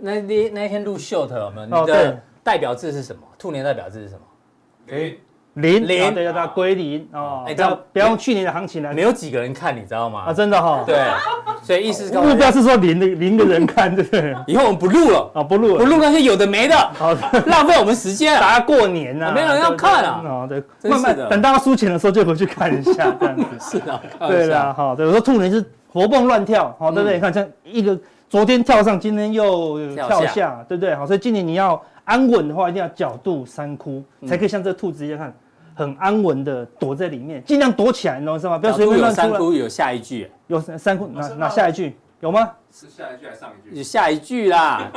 [0.00, 3.22] 那那那天录秀的我们你的代表字是什么？
[3.38, 4.20] 兔年代表字是什么？
[4.88, 5.18] 诶。
[5.54, 7.44] 零零，对，要它归零哦。
[7.46, 8.92] 哎，这样不要用去年的行情来。
[8.92, 10.24] 没有几个人看，你知道吗？
[10.26, 10.84] 啊，真的哈。
[10.86, 11.02] 对，
[11.62, 14.34] 所以意思是目标是说零的零的人看，对不对？
[14.46, 17.12] 以后我们不录了啊，不录了，不录那些有的没的，好，
[17.46, 18.38] 浪费我们时间。
[18.40, 20.22] 大家过年呐，没有人要看啊。
[20.24, 23.44] 哦，对，慢慢等大家输钱的时候就回去看一下，这样子。
[23.58, 27.16] 是啊，对啦，哈，对，我说兔年是活蹦乱跳，好，对不对？
[27.16, 30.94] 你看像一个昨天跳上，今天又跳下，对不对？
[30.94, 35.32] 好，所以今年你要安稳的话，一定要角度三窟，才可以像这兔子一样看。
[35.74, 38.58] 很安稳的躲在里面，尽量躲起来，你懂我意思吗？
[38.58, 39.28] 不要随便乱出来。
[39.28, 42.50] 三窟有下一句，有三窟，哪哪下一句有吗？
[42.72, 43.76] 是下一句还是上一句？
[43.76, 44.90] 有下一句啦，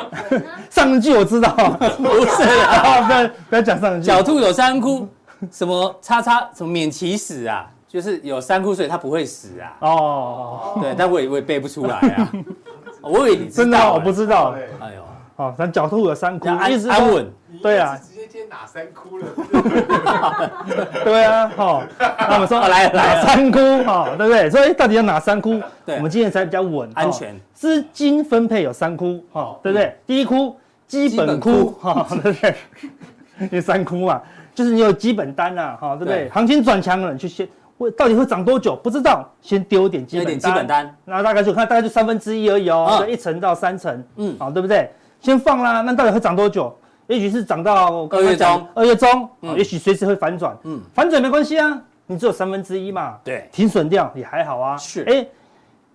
[0.72, 4.10] 上一句我知道，不是啊，不要不要讲上一句。
[4.10, 5.08] 狡兔有三窟，
[5.52, 7.70] 什么叉叉什么免其死啊？
[7.88, 9.78] 就是有三窟，所以他不会死啊。
[9.82, 12.32] 哦，对，但我也我也背不出来啊。
[13.04, 14.56] 我以为你真的，我不知道。
[14.80, 15.04] 哎呦，
[15.42, 17.28] 哦，咱狡兔有三窟，安安稳。
[17.64, 17.98] 对啊。
[17.98, 19.26] 直接接哪三窟了？
[21.04, 24.48] 对啊，好，那我们说来哪三窟哈，对不对？
[24.52, 25.60] 所以到底要哪三窟？
[25.84, 27.36] 对，我们今天才比较稳，安全。
[27.56, 29.96] 资金分配有三窟，哈，对不对？
[30.06, 32.56] 第一窟基本窟，哈，对不对？
[33.50, 34.22] 第三窟嘛，
[34.54, 36.30] 就是你有基本单呐，哈，对不对？
[36.30, 37.48] 行情转强了，你去先
[37.80, 38.76] 会到底会涨多久？
[38.76, 44.90] 不知道，先丢点基本基本单，那大概就看大概就三分之一而已哦，一层到三层，嗯，好，对不对？
[45.22, 46.76] 先放啦，那到底会涨多久？
[47.08, 55.28] 也许是涨到二月中，二月中，也许随时会反转，嗯，反转没关系啊，你只有三分之一嘛，对，停损掉也还好啊，是，哎，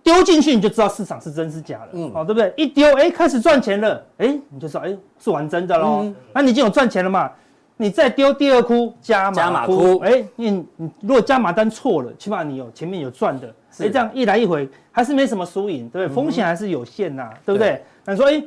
[0.03, 2.53] 丢进去你就知道市场是真是假了，嗯，好，对不对？
[2.55, 7.31] 一丢，哎，开始赚钱了，哎，你就说，哎，是玩真的喽，那你已经有赚钱了嘛，
[7.77, 13.47] 你再丢第二窟加码窟，哎，你你如果加码单错了，起码你有前面有赚的，
[13.79, 16.15] 哎，这样一来一回还是没什么输赢，对不对？
[16.15, 17.83] 风险还是有限呐，对不对？
[18.05, 18.43] 那你说，哎。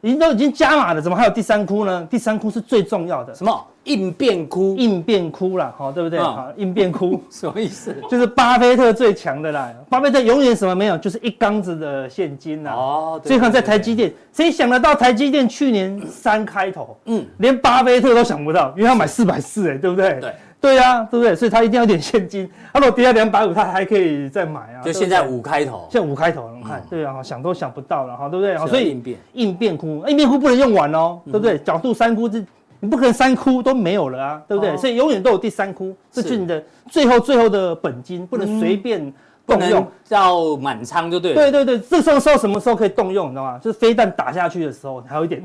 [0.00, 2.06] 已经都已经加码了，怎么还有第三窟呢？
[2.08, 4.76] 第三窟是最重要的，什么应变窟？
[4.76, 6.20] 应变窟啦，好，对不对？
[6.20, 7.94] 好，应变窟 什么意思？
[8.08, 9.72] 就是巴菲特最强的啦。
[9.88, 12.70] 巴菲特永远什么没有，就是一缸子的现金呐。
[12.70, 16.96] 哦，所以看在台积电，谁想得到台积电去年三开头？
[17.06, 20.18] 嗯，连巴菲特都想不到，因为他买四百四，哎，对不对？
[20.20, 20.32] 对。
[20.60, 21.36] 对呀，对不对？
[21.36, 22.50] 所以他一定要点现金。
[22.74, 24.82] 他如果跌到两百五，他还可以再买啊。
[24.82, 28.58] 就现在五开头，现在五开头，你看，对啊，想都想不到了哈，对不对？
[28.66, 31.56] 所以应变应变窟，应变窟不能用完哦，对不对？
[31.58, 32.44] 角度三窟是，
[32.80, 34.76] 你不可能三窟都没有了啊，对不对？
[34.76, 39.12] 所以永远都有第三窟，这是你的最后最后的本金，不能随便
[39.46, 41.36] 动用，要满仓就对了。
[41.36, 43.58] 对对对，这时候时候什么时候可以动用，你知道吗？
[43.62, 45.40] 就是飞弹打下去的时候，还有一点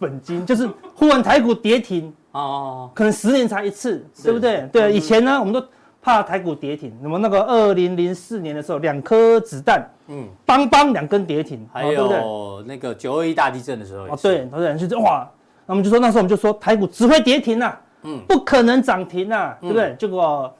[0.00, 2.12] 本金，就是忽然台股跌停。
[2.36, 4.68] 哦，可能十年才一次，对不对？
[4.70, 5.64] 对，以前呢，我们都
[6.02, 6.94] 怕台股跌停。
[7.00, 15.26] 那么那个二零零四年的时候，两颗子弹，嗯，邦邦两根跌停，还有那个九二一大地震的时候，哦，对，对，就是哇，
[15.64, 19.96] 那我们就说那时候我们就说台股只会跌停呐，嗯，不可能涨停呐，对不对？
[19.98, 20.54] 结果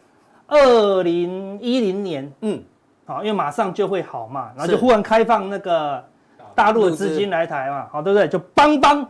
[0.47, 2.63] 二零一零年，嗯，
[3.05, 6.03] 好，因为马上就会好嘛，然后就忽然开放那个
[6.55, 8.27] 大陆的资金来台嘛，好，对不对？
[8.27, 9.07] 就邦邦。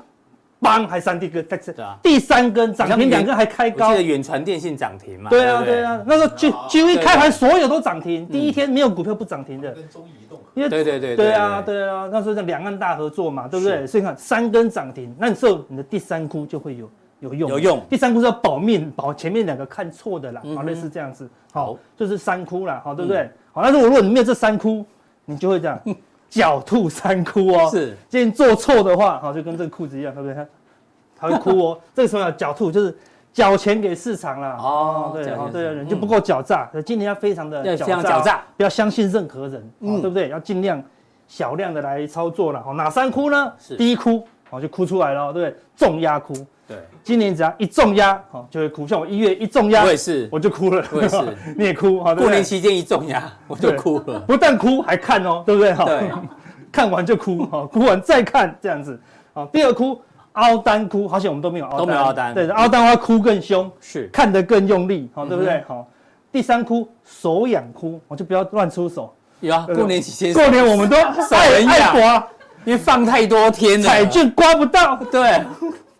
[0.58, 3.90] 邦还三第个，对啊，第三根涨停，两根还开高。
[3.90, 5.28] 记得远传电信涨停嘛？
[5.28, 9.70] 对啊，对啊，那时候就就一开盘所有都涨停，第一天没有股票不涨停的。
[9.72, 10.40] 跟中移动。
[10.54, 13.86] 因为对对对对啊对啊，那时候在两岸大合作嘛，对不对？
[13.86, 16.90] 所以看三根涨停，那时候你的第三窟就会有
[17.20, 17.50] 有用。
[17.50, 17.82] 有用。
[17.90, 21.28] 第三窟是要保命，保前面两个看错的啦，好类似这样子。
[21.52, 23.28] 好，就是三窟啦，好对不对？
[23.52, 24.84] 好，那如果如果你没有这三窟，
[25.26, 25.78] 你就会这样。
[26.30, 30.34] 狡兔三窟哦，是，今天做错的话，好，就跟这个裤子一样，对不对？
[30.34, 30.46] 他
[31.18, 32.96] 他会哭哦， 这个时候要狡兔，就是
[33.32, 34.56] 缴钱给市场啦。
[34.58, 40.28] 哦，对，哦，对，人就不够狡诈，所以今年要非常的狡诈，不要相信任何人，对不对？
[40.28, 40.82] 要尽量
[41.26, 42.62] 小量的来操作了。
[42.62, 43.52] 好，哪三窟呢？
[43.58, 45.56] 是第一窟，好，就哭出来了，对不对？
[45.76, 46.34] 重压窟。
[46.68, 48.88] 对，今年只要一重压，好，就会哭。
[48.88, 50.84] 像我一月一重压，我也是，我就哭了。
[50.90, 51.16] 我也是，
[51.56, 52.02] 你也哭。
[52.02, 54.18] 好，过年期间一重压，我就哭了。
[54.26, 55.72] 不但哭，还看哦，对不对？
[55.72, 55.88] 好，
[56.72, 58.98] 看完就哭，好，哭完再看，这样子。
[59.32, 60.00] 好，第二哭，
[60.32, 61.78] 凹单哭，好险我们都没有凹单。
[61.78, 62.34] 都没有凹单。
[62.34, 65.62] 对，凹单的话哭更凶，是看得更用力，好，对不对？
[65.68, 65.86] 好，
[66.32, 69.14] 第三哭，手痒哭，我就不要乱出手。
[69.38, 70.96] 有啊，过年期间，过年我们都
[71.30, 72.28] 爱爱刮，
[72.64, 75.44] 因为放太多天了，彩券刮不到，对。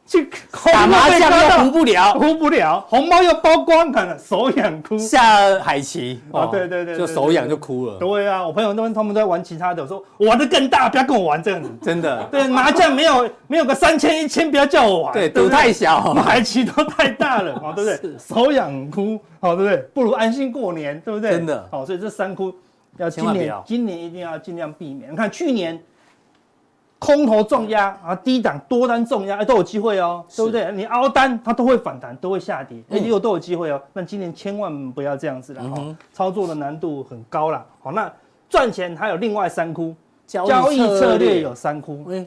[0.06, 0.30] 去
[0.72, 4.96] 打麻将又胡不了，胡不了，红包又包光，看了手痒哭。
[4.96, 7.98] 下海棋哦，对对对，就手痒就哭了。
[7.98, 11.68] 对啊，我朋友他们他们都在玩其他的，我说玩的更大，不要跟我玩这样子。
[11.82, 15.12] 真的，对麻将没有没有个三千一千，不要叫我玩。
[15.12, 18.12] 对，赌太小，海棋都太大了， 哦，对不对？
[18.18, 19.76] 手痒哭，好，对不对？
[19.92, 21.32] 不如安心过年，对不对？
[21.32, 22.54] 真的，好，所以这三哭
[22.96, 25.10] 要今年今年一定要尽量避免。
[25.10, 25.76] 你看去年。
[26.98, 30.72] 空头重压啊，低档多单重压，哎，都有机会哦，对不对？
[30.72, 33.80] 你凹单它都会反弹，都会下跌，哎，有都有机会哦。
[33.92, 37.64] 那今年千万不要这样子了哈，操作的难度很高了。
[37.82, 38.10] 好，那
[38.48, 39.94] 赚钱还有另外三窟，
[40.26, 42.02] 交易策略有三窟。
[42.08, 42.26] 嗯，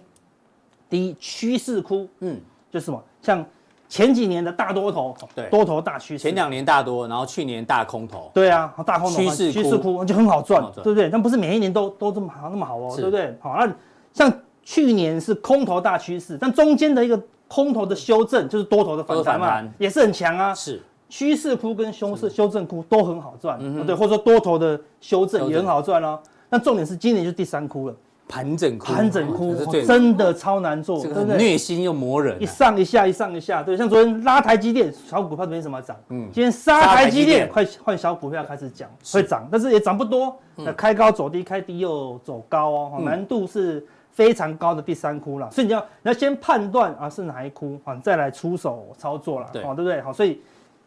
[0.87, 2.39] 第一趋势窟，嗯，
[2.71, 3.03] 就是什么？
[3.23, 3.43] 像
[3.89, 6.21] 前几年的大多头，对，多头大趋势。
[6.21, 8.29] 前两年大多，然后去年大空头。
[8.35, 11.09] 对啊，大空头趋势趋势窟就很好赚，对不对？
[11.09, 13.35] 但不是每一年都都这么好那么好哦，对不对？
[13.41, 13.73] 好，那
[14.13, 14.31] 像。
[14.69, 20.53] 去年是空头大趋势，但中间的一个空头的修正就是多头的反弹嘛，也是很强啊。
[20.53, 20.79] 是。
[21.09, 26.19] 趋势窟跟修势修正窟都很好赚，对，或者说多头的修正也很好赚哦。
[26.51, 27.95] 那重点是今年就第三窟了，
[28.27, 29.55] 盘整窟，盘整窟
[29.87, 31.35] 真的超难做，真的？
[31.35, 43.83] 虐心又磨人，一上一下，一上一下，对，像昨天拉台积电，小股票没什么涨，嗯，今天杀台积电，快换小股票开始讲会涨，但是也涨不多，那开高走低，开低又走高哦，难度是。
[44.19, 50.01] 非常高的第三窟了，所以你要你要先判断啊是哪一窟啊，再来出手操作了，对，对不对？
[50.01, 50.41] 好，所以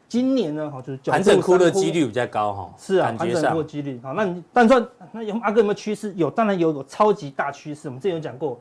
[0.06, 2.74] 今年呢，好就是盘整窟的几率比较高哈。
[2.76, 3.98] 是啊，盘整窟的几率。
[4.02, 6.12] 好，那你但算那有阿哥有没有趋势？
[6.14, 7.88] 有，当然有，有超级大趋势。
[7.88, 8.60] 我们之前有讲过，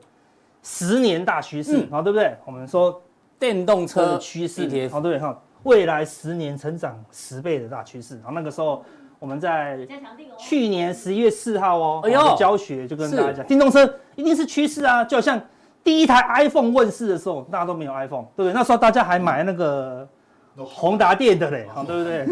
[0.62, 2.34] 十年大趋势，好，对不对？
[2.46, 2.98] 我们说
[3.38, 8.18] 电动车的趋势，好，对哈，未来十年成长十倍的大趋势。
[8.24, 8.82] 好，那个时候。
[9.22, 9.78] 我们在
[10.36, 15.40] 去年十一月四号哦，哎呦，教学就跟大家讲，电动车一定是趋势啊，就好像
[15.84, 18.52] 第一台 iPhone 问世的时候，大家都没有 iPhone，对不对？
[18.52, 20.08] 那时候大家还买那个
[20.56, 22.26] 宏达电的嘞，好，对不对？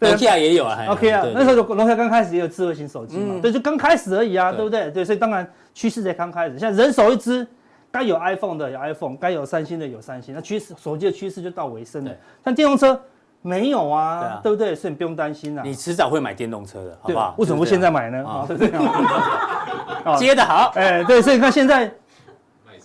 [0.00, 4.64] 诺基亚也有啊，OK 啊，那时候诺基亚刚开始也有智慧型手机嘛，对，就刚开始而已啊，对。
[4.64, 4.90] 不对？
[4.90, 7.46] 对，所以当然趋势才刚开始，现在人手一支，
[7.92, 12.10] 该有 iPhone 的有 iPhone，该有三星的有三星，那趋势手机的趋势就到尾声了，
[12.44, 13.00] 像电动车。
[13.42, 14.74] 没有啊，对啊，对不对？
[14.74, 15.62] 所以你不用担心啊。
[15.64, 17.34] 你迟早会买电动车的，好不好？
[17.38, 18.24] 为什么不现在买呢？
[18.24, 18.46] 啊，
[20.16, 21.92] 接的好，哎，对，所以你看现在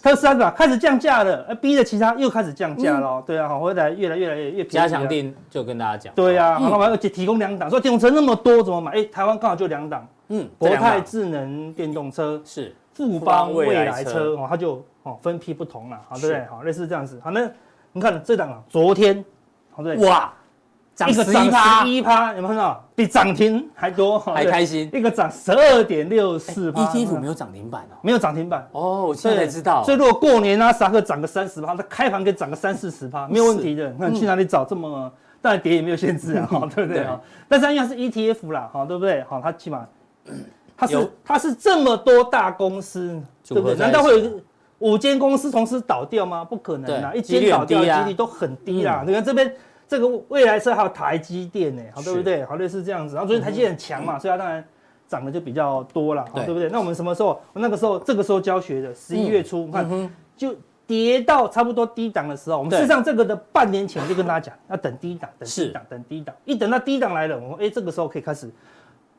[0.01, 4.69] 特斯拉吧开始降价了，呃，逼着其他又开始降价了，对啊，好，未来越来越来越越便宜。
[4.69, 8.91] 加强定就跟大家讲，对啊，然后而且提供两档，说电动车那么多怎么买？
[8.93, 16.45] 哎，台湾刚好就两档，嗯，国泰智能电动车是富邦未来车哦，它就哦分批不同了，好，对不对？
[16.45, 17.49] 好，类似这样子，好，那
[17.91, 19.23] 你看这档啊，昨天，
[19.71, 20.33] 好对，哇。
[21.05, 21.43] 一个涨
[21.83, 22.83] 十一趴，有没有看到？
[22.95, 24.89] 比涨停还多，还开心。
[24.91, 29.83] 一个涨十二点六四趴，ETF 没有涨停板哦，没有涨停板哦，我现在才知道。
[29.83, 33.93] 所以如果过年啊，啥个涨个三十趴，它开盘可以涨个三四十趴，没有问题的。
[33.99, 35.11] 那你去哪里找这么？
[35.39, 37.21] 当然跌也没有限制啊，对不对啊？
[37.47, 39.23] 但是因为它是 ETF 啦，哈，对不对？
[39.29, 39.85] 好，它起码
[40.75, 43.77] 它是它是这么多大公司，对不对？
[43.77, 44.31] 难道会有
[44.79, 46.43] 五间公司同时倒掉吗？
[46.43, 49.03] 不可能啊，一间倒掉的几率都很低啦。
[49.05, 49.53] 你看这边。
[49.87, 52.43] 这个未来车还有台积电呢，好对不对？
[52.45, 54.63] 好类似这样子，然后昨天台积电很强嘛，所以它当然
[55.07, 56.69] 涨的就比较多了，对不对？
[56.69, 57.39] 那我们什么时候？
[57.53, 60.53] 我那个时候，这个时候教学的十一月初，看就
[60.85, 68.49] 跌到差不多低档的时候，我们事实上这个的半年前就跟大家讲，要等低档，等低档，等低档，一等到低档来了，我们哎这个时候可以开始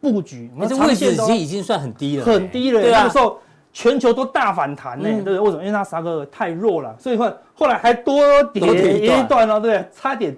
[0.00, 0.50] 布局。
[0.68, 2.80] 这位置其实已经算很低了，很低了。
[2.82, 3.38] 那个时候
[3.72, 5.40] 全球都大反弹呢，对不对？
[5.40, 5.58] 为什么？
[5.60, 8.62] 因为纳斯达克太弱了，所以后后来还多跌
[9.00, 10.36] 一段哦，对，差点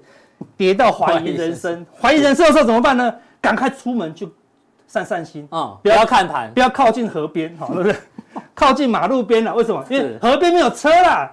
[0.56, 1.86] 跌到怀疑人生。
[2.00, 3.14] 怀疑人生的时候怎么办呢？
[3.40, 4.28] 赶快出门去
[4.86, 7.96] 散散心啊，不要看盘，不要靠近河边，好，对不对？
[8.54, 9.82] 靠近马路边了，为什么？
[9.88, 11.32] 因为河边没有车啦，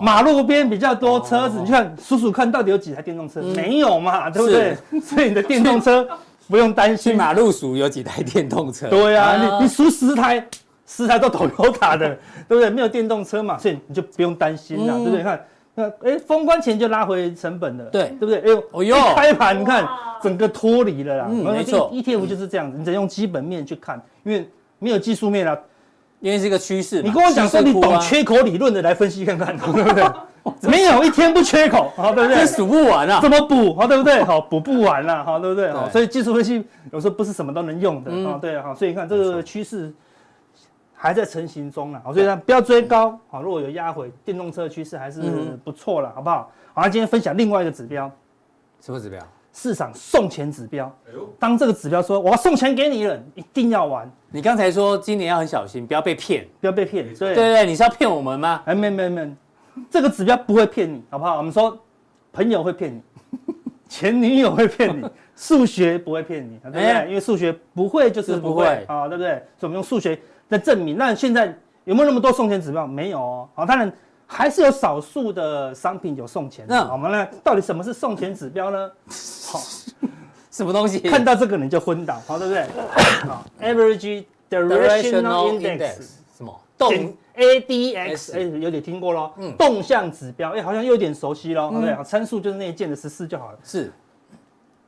[0.00, 1.60] 马路边比较多车子。
[1.60, 3.42] 你看，数数看到底有几台电动车？
[3.42, 4.76] 没有嘛，对不对？
[5.00, 6.06] 所以你的电动车
[6.48, 7.16] 不用担心。
[7.16, 8.88] 马路数有几台电动车？
[8.88, 10.42] 对啊，你你数十台，
[10.86, 12.16] 十台都 Toyota 的，
[12.48, 12.70] 对不对？
[12.70, 15.22] 没有电动车嘛，所以你就不用担心了，对不对？
[15.22, 15.44] 看，
[15.78, 18.38] 那哎，封关前就拉回成本了，对，对不对？
[18.38, 19.88] 哎呦，一开盘你看
[20.20, 21.26] 整个脱离了啦。
[21.30, 24.48] 嗯没错，ETF 就是这样子，你得用基本面去看，因为
[24.80, 25.56] 没有技术面啊。
[26.20, 30.04] 因为是一个趋势，你跟我讲说你懂缺口理论的来分析看看，对不对？
[30.68, 32.44] 没有一天不缺口，好，对不对？
[32.44, 33.72] 数不完啊，怎么补？
[33.76, 34.20] 好，对不对？
[34.24, 35.70] 好，补不完了，好，对不对？
[35.70, 39.94] 好，所以技术分析有时候不是什么都能用的，啊，对，好，所以你看这个趋势
[41.00, 45.22] 还在成型中了，好，所以呢不要追高，好，如果有压回，电动车趋势还是
[45.64, 46.50] 不错了，好不好？
[46.74, 48.10] 好，今天分享另外一个指标，
[48.80, 49.20] 什么指标？
[49.52, 50.92] 市场送钱指标，
[51.38, 54.10] 当这个指标说我要送钱给你了，一定要玩。
[54.30, 57.06] 你刚才说今年要很小心，不要被骗，不要被骗。
[57.14, 58.62] 对对对，你是要骗我们吗？
[58.66, 59.32] 哎，没没没，
[59.88, 61.38] 这个指标不会骗你，好不好？
[61.38, 61.76] 我们说
[62.32, 63.00] 朋友会骗你，
[63.88, 67.08] 前女友会骗你，数学不会骗你，对不对？
[67.08, 69.30] 因为数学不会就是不会啊，对不对？
[69.56, 70.16] 所以我们用数学
[70.48, 70.96] 来证明。
[70.96, 72.86] 那现在有没有那么多送钱指标？
[72.86, 73.48] 没有哦。
[73.54, 73.92] 好，当然。
[74.30, 76.74] 还是有少数的商品有送钱的。
[76.74, 77.26] 那我们呢？
[77.42, 78.90] 到底什么是送钱指标呢？
[79.50, 79.58] 好，
[80.50, 80.98] 什么东西？
[80.98, 82.66] 看到这个你就昏倒，好，对不对？
[83.26, 85.94] 好，Average Directional Index，
[86.36, 86.60] 什么？
[86.76, 86.92] 动
[87.34, 89.32] ADX，哎，有点听过咯。
[89.38, 91.70] 嗯，动向指标，哎，好像又有点熟悉咯。
[91.70, 92.04] 对不对？
[92.04, 93.58] 参数就是那一件的十四就好了。
[93.64, 93.90] 是，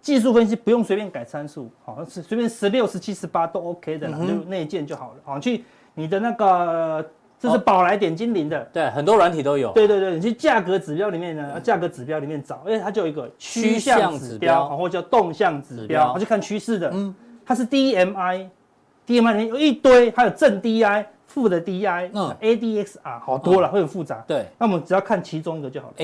[0.01, 5.15] 技术分析不用随便改参数，好，是随便十六、十七、十八都 OK 的，就那一件就好了。
[5.25, 7.05] 好，去你的那个。
[7.43, 9.73] 这是宝来点精灵的，对，很多软体都有。
[9.73, 16.91] 对对对，你去价格指标里面呢，价格指标里面找，因为，它就有一个趋向指标，或者叫动向指标，它就看趋势的。
[16.93, 17.15] 嗯，
[17.47, 24.23] 它是 DMI，DMI 里面有一堆，还有正 DI、负的 DI，嗯，ADXR 好多了，会很复杂。
[24.27, 25.95] 对，那我们只要看其中一个就好了。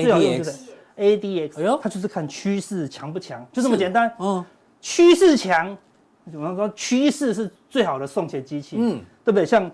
[1.63, 4.11] 呦，它就是看趋势强不强，就这么简单。
[4.19, 4.43] 嗯，
[4.81, 5.77] 趋势强，
[6.31, 9.45] 怎么说趋势是最好的送钱机器，嗯，对不对？
[9.45, 9.69] 像。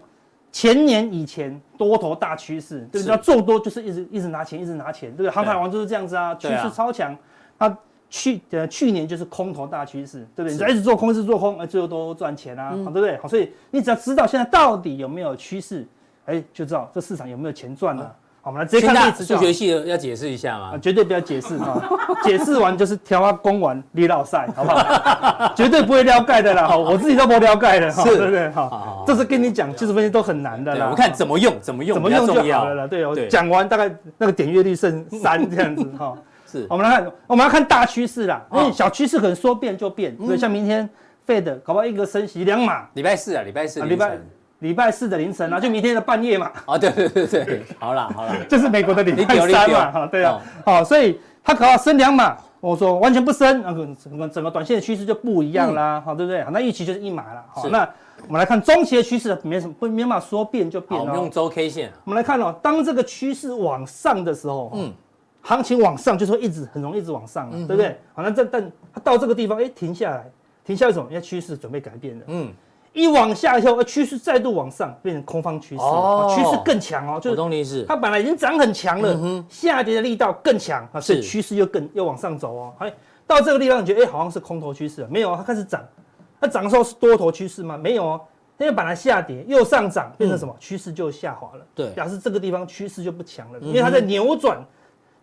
[0.56, 3.12] 前年以前多头大趋势，对不对？
[3.12, 5.32] 要做多就是一直一直拿钱，一直拿钱，对不对？
[5.32, 7.18] 航海王就是这样子啊，趋势超强。
[7.58, 7.76] 它
[8.08, 10.68] 去呃去年就是空头大趋势，对不对？
[10.68, 13.18] 你一直做空，一直做空，哎，最后都赚钱啊，对不对？
[13.18, 15.88] 好，所以你只要知道现在到底有没有趋势，
[16.26, 18.16] 哎，就知道这市场有没有钱赚了。
[18.46, 19.24] 好，我们来直接看例子。
[19.24, 20.78] 数学系的要解释一下吗？
[20.78, 21.82] 绝对不要解释哈，
[22.22, 25.54] 解释完就是调啊公完李老赛，好不好？
[25.56, 28.50] 绝对不会撩盖的啦，好，我自己都不撩盖的，是，对不对？
[28.52, 30.90] 好，这是跟你讲技术分析都很难的啦。
[30.92, 32.86] 我看怎么用，怎么用，怎么用就好了啦。
[32.86, 36.14] 对，我讲完大概那个点阅率剩三这样子哈。
[36.46, 40.88] 是，我们来看，我们要看大趋势啦，因为小趋势可能说变就变，所以像明天
[41.26, 44.18] Fed 搞不好一个升息两码，礼拜四啊，礼拜四，礼拜。
[44.64, 46.50] 礼拜四的凌晨啊，就明天的半夜嘛。
[46.66, 56.42] 哦，对对对对，好啦好啦， 就是美国的礼拜三嘛，哈，对啊，好，所以它可能升两码，我说完全不升，那个整个整个短线的趋势就不一样啦，好，对不对？
[56.44, 57.88] 好，那预期就是一码了，好，那
[58.26, 60.98] 我们来看中期的趋势，没什么，没办法说变就变。
[60.98, 64.94] 我们用周 K 线，我们来看哦，当这个趋势往上的时候，嗯，
[65.42, 67.98] 行情往上就是会一直很容易一直往上，对不对？
[68.14, 70.26] 好，那这但它到这个地方，哎，停下来，
[70.64, 71.06] 停下来什么？
[71.10, 72.54] 因为趋势准备改变了，嗯。
[72.94, 75.84] 一往下以后，而趋势再度往上，变成空方趋势，
[76.36, 77.20] 趋势更强哦。
[77.20, 82.74] 就是它本来已经涨很强了，下跌的力道更强啊，所以趋势又更又往上走哦。
[82.78, 82.94] 哎，
[83.26, 85.84] 到这个地方你觉得哎，好像是空头趋势，没有，它开始涨。
[86.40, 87.78] 它涨的时候是多头趋势吗？
[87.78, 88.22] 没有哦，
[88.60, 90.56] 因为本来下跌又上涨，变成什么？
[90.60, 91.66] 趋势就下滑了。
[91.74, 94.64] 对，表示这个地方趋势就不强了，因为它在扭转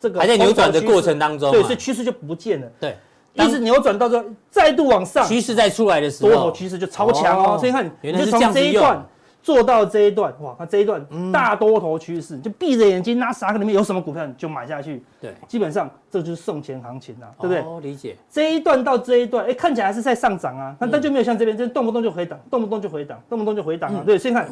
[0.01, 2.67] 这个还在扭转的过程当中，对，所以趋势就不见了。
[2.81, 2.97] 对。
[3.35, 7.57] 一直扭转到这再度往上，趋势再出来的时候，多头趋势就超强哦。
[7.59, 9.01] 所以看，你就从这一段
[9.43, 15.03] 做到这一段，哇，那这一段大多头趋势，就闭着眼睛，那啥里面有什么股票你就买下去。
[15.21, 17.63] 对，基本上这就是送钱行情啊，对不对？
[17.63, 18.17] 哦，理解。
[18.31, 24.03] 这一段到这一段，哎，看起来还是在上涨啊，但但就没有像这边，这动不动就回档，动不动就回档，动不动就回档啊。
[24.05, 24.49] 对，先看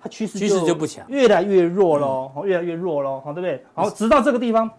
[0.00, 3.62] 它趋势趋势就不强，越来越弱喽，越来越弱喽，好，对不对？
[3.74, 4.70] 好，直到这个地方。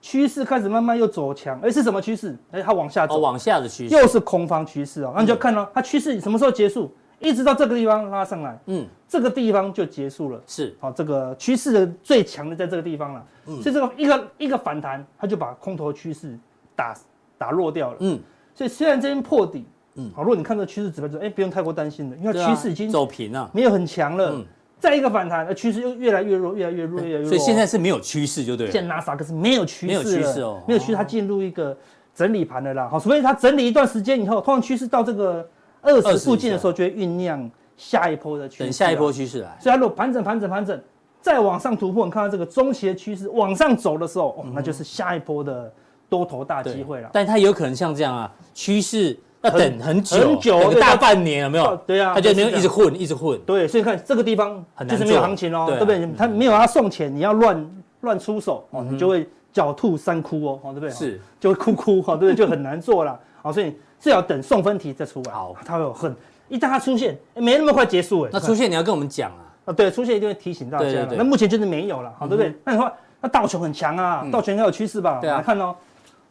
[0.00, 2.36] 趋势开始慢慢又走强，哎，是什么趋势？
[2.50, 5.12] 哎，它往下走，往下的趋势，又是空方趋势哦。
[5.14, 6.92] 那你就看到它趋势什么时候结束？
[7.20, 10.40] 一直到这个地方拉上来，嗯，这个地方就结束了。
[10.46, 13.26] 是，好，这个趋势的最强的在这个地方了。
[13.46, 16.38] 嗯，所以这个一个一个反弹，它就把空头趋势
[16.76, 16.94] 打
[17.36, 17.96] 打落掉了。
[17.98, 18.20] 嗯，
[18.54, 24.40] 所以虽然这边破底，嗯，好，如果你看这趋势指标，就哎，不用太过担心了，因为趋势已经走平了，没有很强了。
[24.80, 27.28] 再一个反弹，趋势又越来越弱，越来越弱，越来越弱。
[27.28, 28.72] 所以现在是没有趋势，就对了。
[28.72, 31.76] 现在纳斯达克是没有趋势，没有趋势哦，没有趋势，它进入一个
[32.14, 32.88] 整理盘的啦。
[32.88, 35.48] 好，除非它整理一段时间以后，通常趋势到这个
[35.82, 38.64] 二十附近的时候，就会酝酿下一波的趋势。
[38.64, 40.80] 等下一波趋势来，所以它如果盘整、盘整、盘整，
[41.20, 45.72] 再往上突破，你看到这个中期的趋势往上走的时候，哦，那就是下一波的
[46.08, 47.10] 多头大机会了。
[47.12, 49.18] 但它有可能像这样啊，趋势。
[49.42, 51.76] 要等很久很久，大半年有没有？
[51.86, 53.38] 对啊，他就没有一直混，一直混。
[53.46, 56.08] 对，所以看这个地方就是没有行情哦，对不对？
[56.16, 57.70] 他没有他送钱，你要乱
[58.00, 60.90] 乱出手哦，你就会狡兔三窟哦，对不对？
[60.90, 62.34] 是，就会哭哭哈，对不对？
[62.34, 63.18] 就很难做了。
[63.40, 65.32] 好，所以最好等送分题再出来。
[65.32, 66.14] 好，他会有很
[66.48, 68.30] 一旦他出现，没那么快结束哎。
[68.32, 69.44] 那出现你要跟我们讲啊。
[69.66, 71.06] 啊，对，出现一定会提醒大家。
[71.16, 72.54] 那目前就是没有了，好，对不对？
[72.64, 75.18] 那你说那道琼很强啊，道琼应该有趋势吧？
[75.20, 75.76] 对啊，来看哦。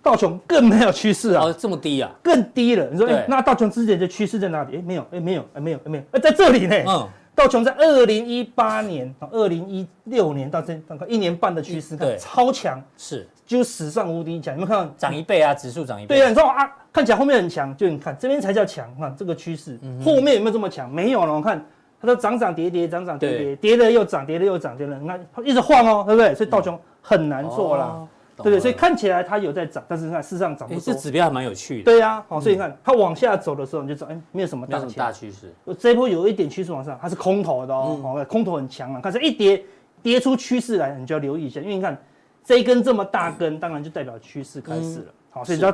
[0.02, 1.45] 道琼更没有趋势啊！
[1.45, 2.88] 哦，这么低啊，更低了。
[2.91, 4.78] 你说，哎，那道琼之前的趋势在哪里？
[4.78, 6.76] 哎，没有，哎，没有，哎，没有，哎，没有，哎，在这里呢。
[6.88, 14.56] 嗯，道琼在二零一八年到二零一六年到这大概一年半的趋势，看超强，是，就史上无敌强。
[14.56, 16.16] 你们看，涨一倍啊，指数涨一倍。
[16.16, 18.88] 对啊，你说啊，看起来后面很强，就你看这边才叫强。
[19.00, 20.89] 看这个趋势，后面有没有这么强？
[20.91, 21.34] 没有了。
[21.34, 21.64] 我看
[22.02, 26.34] 它都涨涨跌跌，涨涨跌跌，跌了又涨，跌了又涨，跌了，你看一直晃哦，对不对？
[26.34, 28.08] 所以道琼很难做了。
[28.44, 30.82] 对对，所以看起来它有在涨，但是看事实上涨不多。
[30.82, 31.84] 这指标还蛮有趣的。
[31.84, 35.52] 对呀，好，所以你看它往下走的时候，你就知道，哎，没有什么大大趋势。
[35.80, 39.02] 这一波有一点趋势往上，它是空头的哦，空头很强啊。
[39.02, 39.64] 可是，一跌
[40.02, 41.98] 跌出趋势来，你就要留意一下，因为你看
[42.44, 45.06] 这一根这么大根，当然就代表趋势开始了。
[45.32, 45.74] 好，所以你要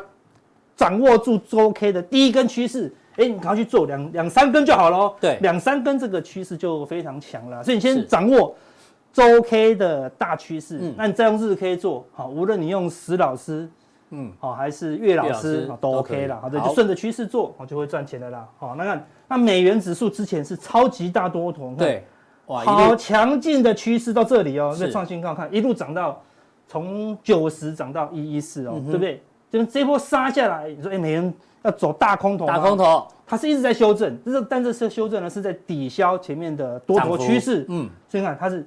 [0.76, 5.14] 掌握住周 K 的第一根趋势，哎，你赶快去做两两三根就好了。
[5.20, 7.62] 对，两三根这个趋势就非常强了。
[7.64, 8.56] 所以你先掌握。
[9.14, 13.70] 周 K 的大趋势，嗯、那你再用日 K 做好，无论你用石老师，
[14.10, 18.48] 嗯，好还是岳老师，都 OK 了，好的，就顺着趋势做，好就会赚钱的啦。
[18.58, 22.04] 好，那看那美元指数之前是超级大多头，对，
[22.48, 26.20] 哇，好强劲的趋势到这里哦，那创新高，看一路涨到
[26.68, 29.22] 从九十涨到一一四哦，对不对？
[29.52, 38.66] 就这波杀下来，你说哎，美元要走大空头，大空头，它是一直在修正，但是但这次修正呢是在抵消前面的多头趋势，嗯，所以看它是。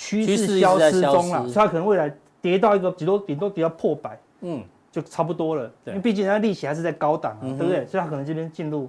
[0.00, 5.68] 趋势消失中了，所以它可能未来跌到一个顶多顶多跌到破百，嗯，就差不多了。
[5.86, 7.84] 因为毕竟它利息还是在高档啊，对不对？
[7.84, 8.88] 所以它可能这边进入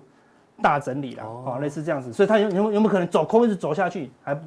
[0.61, 2.13] 大整理了，哦，类似这样子。
[2.13, 4.39] 所以它有有有没有可能走空一直走下去，还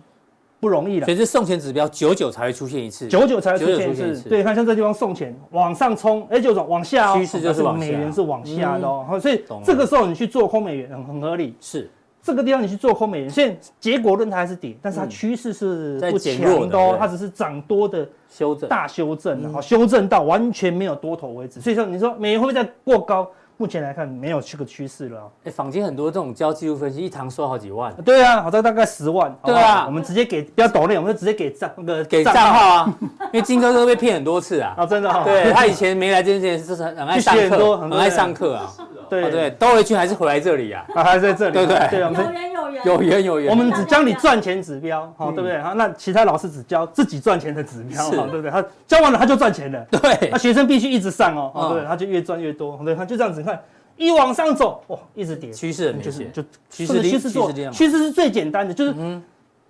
[0.61, 1.05] 不容易了。
[1.05, 4.29] 所以这送钱指标久久才会出现一次，久久才会出现一次。
[4.29, 9.19] 对，看像这地方送钱往上冲，哎，就走往下哦，趋势就是往下，美元是往下的哦。
[9.21, 11.91] 所以这个时候你去做空美元很很合理，是。
[12.23, 21.61] 这个地方你去做空美元，现在结果论它还是跌，但是它趋势是不强的哦，它只是涨多的修正，大修正，然后，修正到完全没有多头为止。
[21.61, 23.29] 所以说，你说美元会不会再过高？
[23.59, 25.31] 目前来看没有这个趋势了。
[25.45, 27.95] 哎，坊间很多这种交技术分析，一堂收好几万。
[28.05, 29.33] 对啊，好像大概十万。
[29.45, 32.95] 对啊，我们直接给不要抖内，我们就直接给账那个给账号啊，
[33.33, 34.75] 因为金哥哥被骗很多次啊。
[34.77, 35.23] 啊，真的哈。
[35.23, 38.73] 对他以前没来这件事，就是很爱上课，很爱上课啊。
[39.21, 40.87] 对对，兜了一圈还是回来这里呀？
[40.95, 41.89] 啊，还是在这里，对不对？
[41.91, 43.51] 对，有缘有缘，有缘有缘。
[43.51, 45.61] 我们只教你赚钱指标，好，对不对？
[45.61, 48.51] 好，那其他老师只教自己赚钱的指标，好，对不对？
[48.51, 50.31] 他教完了他就赚钱了，对。
[50.31, 51.85] 那学生必须一直上哦，对不对？
[51.85, 53.61] 他就越赚越多，对，他就这样子你看，
[53.97, 58.95] 一往上走，哇，一直跌，趋势很明显，就趋势趋势做，趋势是最简单的，就是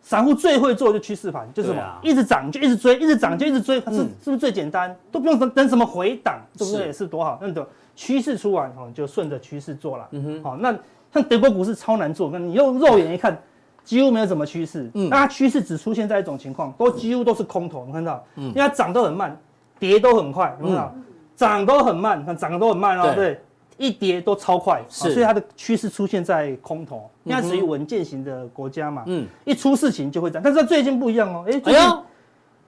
[0.00, 4.94] 散户最会做就趋势盘，就是什么，一直涨就一直追，一直涨就一直追，是是不是最简单？
[5.10, 6.92] 都不用等等什么回档，对不对？
[6.92, 7.66] 是多好，那种。
[7.94, 10.08] 趋势出来哦，就顺着趋势做了。
[10.12, 10.74] 嗯哼，好，那
[11.12, 13.36] 像德国股市超难做，那你用肉眼一看，
[13.84, 14.90] 几乎没有什么趋势。
[14.94, 17.84] 嗯，那它趋势只出现在一种情况，都几乎都是空头。
[17.86, 18.24] 你看到？
[18.36, 19.38] 嗯，因为它涨都很慢，
[19.78, 20.56] 跌都很快。
[20.60, 20.90] 有没有？
[21.36, 23.12] 涨都很慢，看涨得都很慢哦。
[23.14, 23.40] 对，
[23.76, 24.80] 一跌都超快。
[24.88, 29.02] 是，所以它的趋势出现在空头，因为它属于稳健型的国家嘛。
[29.06, 31.44] 嗯，一出事情就会涨，但是最近不一样哦。
[31.46, 31.82] 哎，最近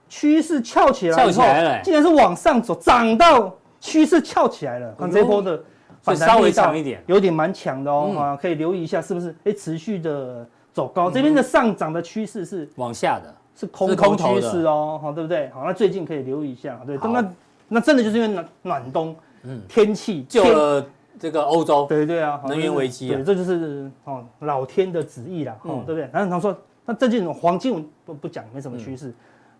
[0.07, 3.51] 趋势翘起来，翘起来了，竟然是往上走，涨到。
[3.85, 5.63] 趋势翘起来了，看这波的
[6.01, 7.03] 反弹稍微强一点。
[7.05, 9.33] 有点蛮强的哦，啊，可以留意一下是不是？
[9.43, 15.49] 哎，持续的走高，这边的上涨的趋势是往下的，是空头趋势哦，好，对不对？
[15.49, 17.31] 好，那最近可以留意一下，对，那
[17.67, 20.83] 那真的就是因为暖暖冬，嗯，天气救了
[21.19, 26.09] 这个欧洲，对对啊，能源危机，对，这就是哦老天的旨意啦，哦，对不对？
[26.11, 29.13] 然后他说，那最近黄金不不讲，没什么趋势。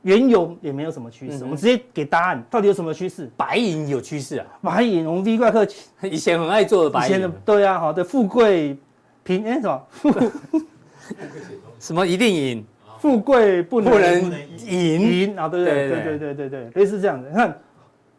[0.06, 3.28] 原油也没有什么趋势，我们直接给答案，到底有什么趋势？
[3.36, 5.68] 白银有趋势啊，白银，我们 V 怪客
[6.08, 8.78] 以前很爱做的白银，对啊，好的，富贵
[9.24, 9.82] 平哎什么？
[9.90, 10.14] 富
[11.82, 12.64] 什么一定赢，
[13.00, 15.02] 富贵不能不能赢。
[15.02, 15.90] 赢啊，对不对？
[15.90, 16.34] 对对对。
[16.36, 17.60] 对对，类似这样的，你看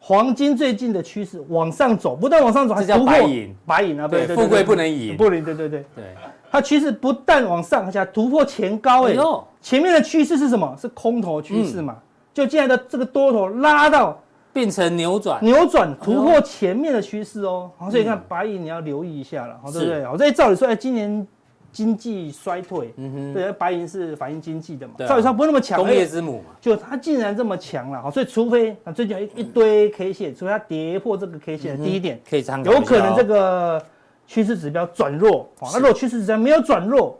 [0.00, 6.04] 黄金最近的趋势往上走，不断往上走，还叫白银，白银啊，对，富贵不能赢，不能，对对对对，
[6.50, 9.16] 它趋势不但往上，而且还突破前高，哎，
[9.60, 10.76] 前面的趋势是什么？
[10.80, 11.96] 是空头趋势嘛？
[12.32, 14.20] 就现在的这个多头拉到
[14.52, 20.06] 变成扭转，扭转突破前面的趋势哦，好，所以你看白银你要留意一下了，好，对不对？
[20.06, 21.26] 我，这照理说，哎，今年。
[21.72, 33.82] 经济衰退，嗯哼，对，白银是反映经济的嘛，照理说不会那么强，工业之母嘛，就它竟然这么强了，好，所以除非啊，最近有一一堆 K 线，除非它跌破这个 K 线，第一点可以参考，有可能这个
[34.26, 37.18] 趋势指标转弱，好，那如果趋势指标没有转弱，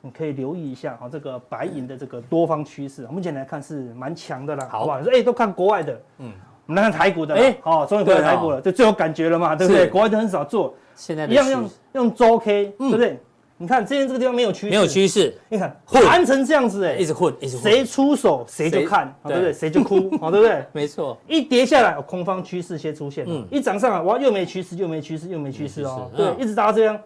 [0.00, 4.84] 你可以留意一下，哈，这个白银的这个多方趋势，目前来看是蛮强的啦，好。
[4.84, 5.02] 不好？
[5.02, 6.32] 说哎，都看国外的，嗯，
[6.66, 9.86] 我们来看台股的，哎，好，终于回到台股了，这最有感觉了嘛，对不对？
[9.88, 13.18] 国外都很少做，现在一样用用周 K，对不对？
[13.56, 15.32] 你看，之前这个地方没有趋势，没有趋势。
[15.48, 17.62] 你看盘成这样子，哎，一直混，一直混。
[17.62, 19.52] 谁出手谁就看，对不对？
[19.52, 20.66] 谁就哭，好， 对不对？
[20.72, 21.16] 没错。
[21.28, 26.98] 一跌下来，空方趋势先出现，嗯，一涨上来，哇，又没趋势，又没趋势，又没趋势哦，对，一直到这样，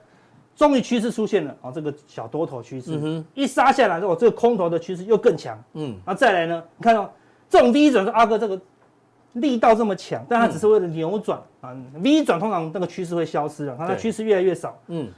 [0.56, 2.98] 终于趋势出现了，啊，这个小多头趋势，
[3.34, 7.12] 一杀下来之后，这个空头的趋势又更强，嗯，然后再来呢，你看到
[7.50, 8.58] 这种 V 转，说阿哥这个
[9.34, 15.08] 力道这么强，但它只是为了扭转啊，V 转通常那个趋势会消失了，它的趋势越来越少，嗯。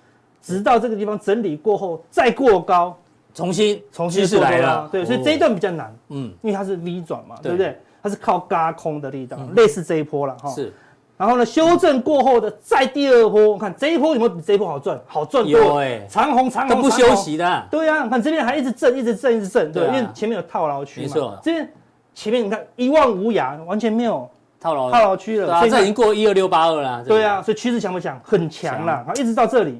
[0.42, 2.96] 直到这个地方整理过后再过高，
[3.34, 7.52] 重新重新来了，对，所以这一段比较难，嗯，因为它是 V 转嘛，对。
[7.52, 7.78] 不对？
[8.02, 10.48] 它是靠轧空的力道，类似这一波了哈。
[10.48, 10.72] 是，
[11.18, 14.98] 然后呢，修正过后的再第二波，我看这一波有没有比这一波好赚？
[15.06, 21.70] 好赚多，哎，长红长红都不休息的，对呀，看这边还一直震，一直震，一直震，对，因为前面有套牢区嘛，没错，这边
[22.14, 24.26] 前面你看一望无涯，完全没有
[24.58, 28.18] 套牢套牢区了，所以这已经过一二六八二了，对啊，所以趋势强不强？
[28.24, 29.78] 很强了，好，一直到这里。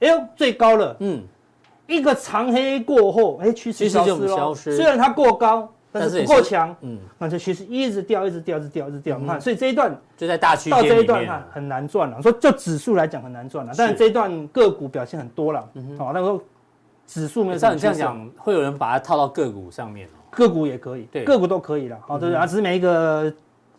[0.00, 1.22] 哎呦，最高了，嗯，
[1.86, 4.76] 一个长黑过后，哎，趋势消失了。
[4.76, 9.16] 虽然它过高，但是不够强，嗯，那这趋势一直掉，一直掉，一直掉，一直掉。
[9.18, 12.20] 你看，所以这一段就在大区间到这一段看很难赚了。
[12.20, 16.38] 说就指数来讲很难赚了，但是这一段个股表现很多了，好，那个
[17.06, 17.58] 指数没有。
[17.58, 20.18] 像你这样讲，会有人把它套到个股上面哦？
[20.30, 22.34] 个股也可以，对，个股都可以了，好，对？
[22.34, 23.32] 啊，只是每一个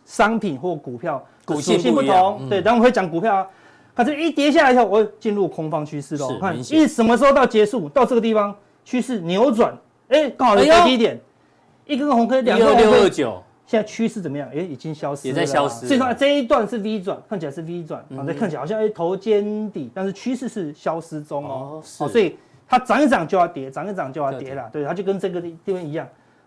[0.04, 3.46] 商品或股票股性不同，对，等我们会讲股票。
[3.96, 6.38] 它这一跌下来以后，我会进入空方趋势喽。
[6.38, 9.74] 看一什么时候到结束，到这个地方趋势扭转，
[10.08, 11.18] 哎，刚好在低点，
[11.86, 12.76] 一根红 K，两根。
[12.76, 14.46] 六二九，现在趋势怎么样？
[14.52, 15.86] 哎，已经消失了，也在消失。
[15.86, 21.82] 所以说这一段是 V 转，看起来是 V 转，啊，再看起来好像哎头肩底，但是趋势是消失中哦。
[21.82, 22.36] 哦，所以
[22.68, 24.68] 它涨一涨就要跌，涨一涨就要跌了。
[24.70, 26.06] 对，它就跟这个地地方一样。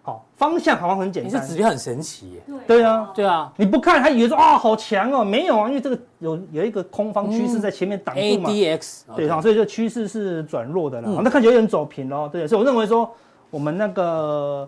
[0.09, 2.41] 好，方向好像很简单，这指标很神奇耶。
[2.65, 8.49] 对啊，对啊，你不看还以为说啊好强哦，没有啊，因为这个有有一个空方趋势在前面挡住嘛。
[8.49, 11.21] ADX，对啊，所以这趋势是转弱的了。
[11.23, 13.09] 那看起来有点走平了，对，所以我认为说
[13.51, 14.67] 我们那个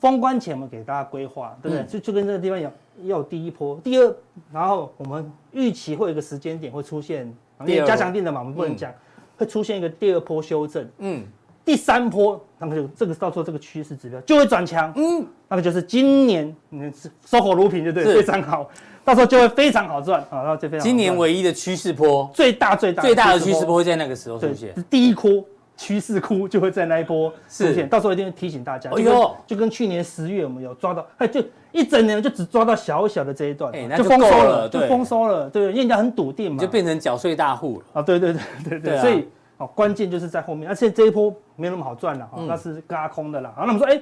[0.00, 1.86] 封关前我们给大家规划，对不对？
[1.86, 2.72] 就就跟这个地方一样，
[3.04, 4.14] 要有第一波，第二，
[4.52, 8.92] 然后我们预期会有一个时间点会出现，因为加强定的嘛，我们不能讲，
[9.38, 11.24] 会出现一个第二波修正，嗯。
[11.64, 18.68] 第三波，那么就这个到时候这个趋势指标就会转强，嗯，那个就是今年你是收口如瓶，就对，非常好，
[19.02, 25.42] 到时候就会非常好赚啊，然后就非常今年唯一的趋势波，最大最大最大的趋势波会在那个时候出现，第一波
[25.74, 31.42] 趋势窟就会在那一波出现，到时候一定会提醒大家，哎呦，就跟去年十月我们有抓到，哎，就
[31.72, 37.84] 一整年就只抓到小小的这一段，就丰收了，就丰收了，对，因为人家很笃定嘛，就变成缴税大户了。
[37.94, 39.26] 啊，对对对对对，所以。
[39.58, 43.52] 哦，关键就是在后面，而且这一波没有那么好赚了，哈，那是嘎空的啦。
[43.54, 44.00] 好，那我们说，哎，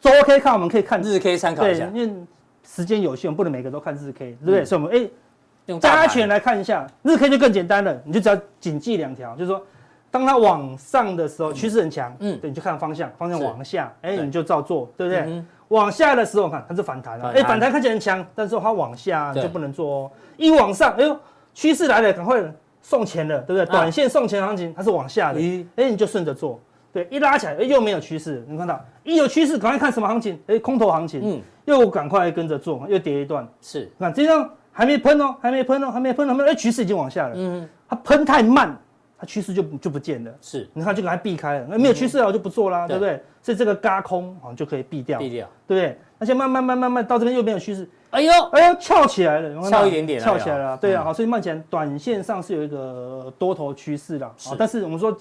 [0.00, 2.26] 周 K 看我们可以看日 K 参考一下，因为
[2.62, 4.64] 时间有限，我们不能每个都看日 K，对不对？
[4.64, 5.10] 所以我们哎，
[5.66, 9.62] 用加权来看一下日 K 就更简单了，你就只要谨记两条，就是说，
[10.10, 15.44] 当它往上的时候趋势很强，嗯，对，你就看方向，方向往下，哎，你就照做，对不对？
[15.68, 20.10] 往下的时候看它是反弹了，哎，反弹看起来很强，但是它往下就不能做哦。
[20.36, 21.18] 一往上，哎呦，
[21.52, 22.42] 趋势来了，赶快。
[22.84, 23.64] 送钱了，对不对？
[23.72, 25.40] 短线送钱行情它是往下的，
[25.76, 26.60] 哎，你就顺着做，
[26.92, 28.78] 对，一拉起来，哎，又没有趋势，你看到。
[29.04, 30.38] 一有趋势，赶快看什么行情？
[30.46, 38.76] 哎，空头行情，嗯，又赶快跟着做，又跌一段，是，那这样还没喷哦，还没喷哦，还没喷，还没，哎，趋势已经往下了，嗯，它喷太慢，
[39.24, 43.22] 它趋势就就不见了，是，你看就给它避开了，那没有趋势了我就不做啦，对不对？
[43.40, 45.98] 所以这个轧空啊就可以避掉，避掉，对不对？
[46.18, 47.88] 那现在慢慢慢慢慢到这边又没有趋势。
[48.10, 55.16] 哎呦，哎呦，翘起来了，翘一点点，翘起来了，对啊，好，所以目前短线上是有一个多头趋势的，好，但是我们说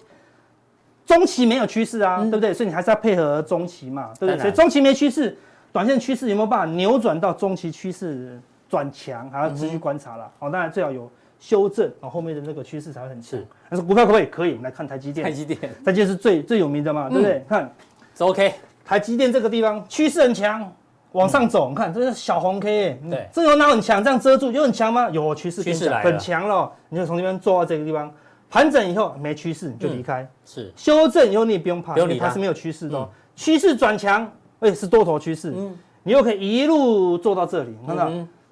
[1.06, 2.54] 中期没有趋势啊，对不对？
[2.54, 4.39] 所以你还是要配合中期嘛，对不对？
[4.39, 5.36] 所以中期没趋势，
[5.72, 8.39] 短线趋势有没有办法扭转到中期趋势
[8.70, 11.10] 转强，还要持续观察了，好，当然最好有
[11.44, 13.38] 修正，啊，后面的那个趋势才会很强。
[13.70, 14.26] 但是股票可不可以？
[14.28, 17.44] 可以，我们来看台积电，台积电，台积电是最最有名的嘛，对不对？
[17.50, 17.70] 看，
[18.14, 18.54] 走 OK，
[18.86, 20.72] 台积电这个地方趋势很强。
[21.12, 24.02] 往上走，你看这是小红 K，对，这有哪很强？
[24.02, 25.10] 这样遮住有很强吗？
[25.10, 26.72] 有趋势，趋势来很强了。
[26.88, 28.10] 你就从这边做到这个地方，
[28.50, 33.10] 盘整以后没趋势你就离开，是修正以后你也不用怕，因为它是没有趋势的。
[33.36, 34.26] 趋势转强，
[34.60, 35.54] 而且是多头趋势，
[36.04, 38.10] 你又可以一路做到这里，看到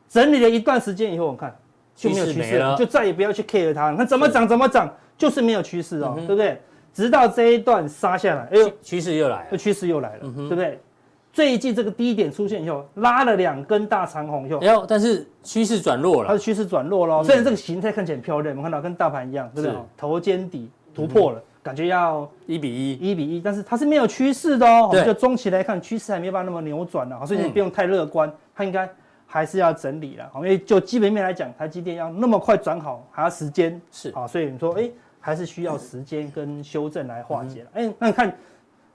[0.09, 1.55] 整理了一段时间以后，我看
[1.95, 6.59] 就没有趋势了，就再也不要去 care 它，看怎么涨怎么涨，就是没有趋势哦，对不对？
[6.93, 10.79] 直到这一段杀下来，哎呦，趋势又来了，趋势又来了，对不对？
[11.31, 17.23] 最近这个低点出现以后，拉了两根大长红以后，哎呦，但是趋势转弱了，它的趋势转弱了。
[17.23, 19.77] 虽然这个形态看起来很漂亮，我们看到跟大盘一样，对不对？
[19.95, 24.89] 头肩底突破了，感觉要一比一，一比一，但是它是没有趋势的哦。
[24.89, 28.89] 我们就中期来看，趋势还没有办法那么扭转呢，所以你不用太乐观，它应该
[29.31, 30.29] 还是要整理了。
[30.35, 34.91] 因为就基本面来讲，台积电要那么快转好，还要时间，是啊，所以你说，哎。
[35.23, 37.69] 还是需要时间跟修正来化解了。
[37.75, 38.35] 哎，那你看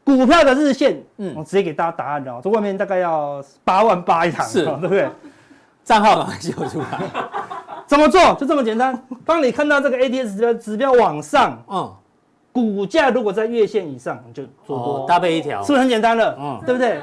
[0.03, 2.41] 股票的日线，嗯，我直接给大家答案了。
[2.43, 5.09] 这外面大概要八万八一场，是，对不对？
[5.85, 7.01] 账号赶快秀出来。
[7.87, 8.35] 怎么做？
[8.35, 9.01] 就这么简单。
[9.25, 11.95] 当你看到这个 ADS 的指标往上，嗯，
[12.51, 16.37] 股价如果在月线以上，你就做多，搭配一条，是不是很简单了？
[16.41, 17.01] 嗯，对不对？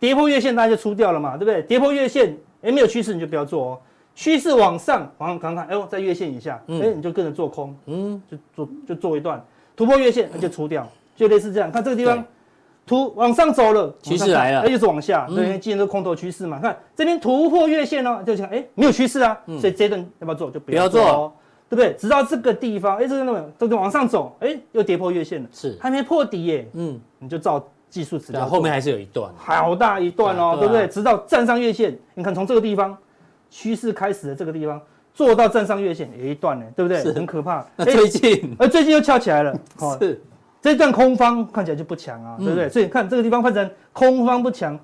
[0.00, 1.62] 跌破月线，大家就出掉了嘛，对不对？
[1.62, 3.80] 跌破月线，哎，没有趋势你就不要做哦。
[4.14, 9.44] 趋势往上，往上看看，哎呦，在月线以下，哎，你就跟着做空，嗯，就做就做一段
[9.74, 11.70] 突破月线，那就出掉，就类似这样。
[11.70, 12.24] 看这个地方，
[12.86, 16.60] 突往上走了，趋势来了，哎，又是往下，对，因为今天是空头趋势嘛。
[16.60, 20.48] 看这边突破月线哦，就想，哎，没有趋势啊，所以这段要不要做？
[20.48, 21.32] 就不要做哦，
[21.68, 21.92] 对不对？
[21.94, 27.64] 直到这个地方，哎，这个那么，这个往上走，哎，又跌破月线了，是还没破底耶，嗯，你就照
[27.94, 30.88] 技术指标，后面还是有一段，好大一段哦，对不对？
[30.88, 32.96] 直到站上月线，你看从这个地方。
[33.56, 34.82] 趋势开始的这个地方
[35.12, 37.00] 做到站上月线有一段呢，对不对？
[37.00, 37.64] 是很可怕。
[37.76, 39.56] 那最近，而最近又翘起来了。
[40.00, 40.20] 是，
[40.60, 42.68] 这段空方看起来就不强啊，对不对？
[42.68, 44.76] 所以看这个地方换成空方不强，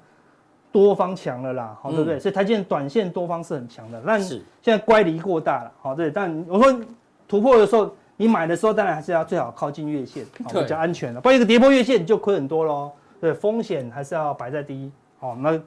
[0.70, 2.20] 多方强了啦，好，对不对？
[2.20, 6.08] 所以台积电短线多方是很强的，但是现在乖离过大了，好，对。
[6.08, 6.80] 但我说
[7.26, 11.20] 突破的时候，你买的时候当然还是要最好靠近月线，比较安全的。
[11.20, 14.90] 不然一个跌破月线你就亏很多喽，对，风险还是要摆在第一。
[15.18, 15.60] 好，那。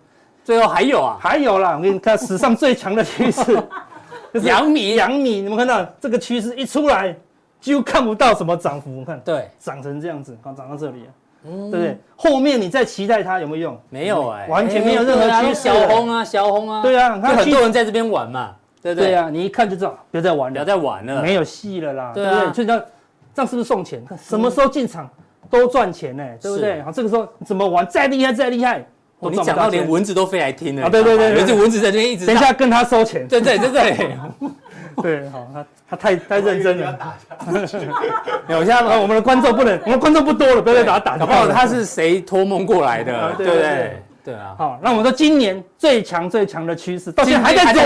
[0.46, 1.78] 最后还有啊，还有啦！
[1.78, 3.58] 我给你看史上最强的趋势，
[4.44, 7.16] 阳米，阳米，你们看到这个趋势一出来，
[7.62, 9.00] 几乎看不到什么涨幅。
[9.00, 11.06] 我看，对，涨成这样子，刚涨到这里，
[11.46, 11.98] 嗯，对不对？
[12.18, 13.80] 后面你再期待它有没有用？
[13.90, 15.62] 没有哎，完全没有任何趋势。
[15.62, 19.12] 小红啊，小红啊，对啊，看很多人在这边玩嘛，对不对？
[19.12, 22.54] 对啊，你一看就知道，不要再玩了，别再玩了，没有戏了啦，对不对？
[22.54, 22.80] 所以这
[23.34, 24.04] 这样是不是送钱？
[24.22, 25.10] 什么时候进场
[25.60, 26.24] 都赚钱呢？
[26.42, 26.82] 对不对？
[26.82, 27.86] 好，这个时候怎么玩？
[27.88, 28.84] 再厉害，再厉害。
[29.20, 30.90] 你讲到连蚊子都飞来听了啊！
[30.90, 32.26] 对对对，有只蚊子在这边一直。
[32.26, 33.26] 等一下跟他收钱。
[33.26, 34.18] 对对对对。
[35.02, 37.00] 对，好，他他太太认真了。
[38.50, 41.18] 有，现在我们的观众不能， 我们观众不多了，不要再把他打。
[41.18, 43.32] 搞不好他是谁托梦过来的？
[43.38, 44.04] 对不对？
[44.26, 44.56] 对啊。
[44.58, 47.82] 好，那我们说今年最强最强的趋势，到现在还在走，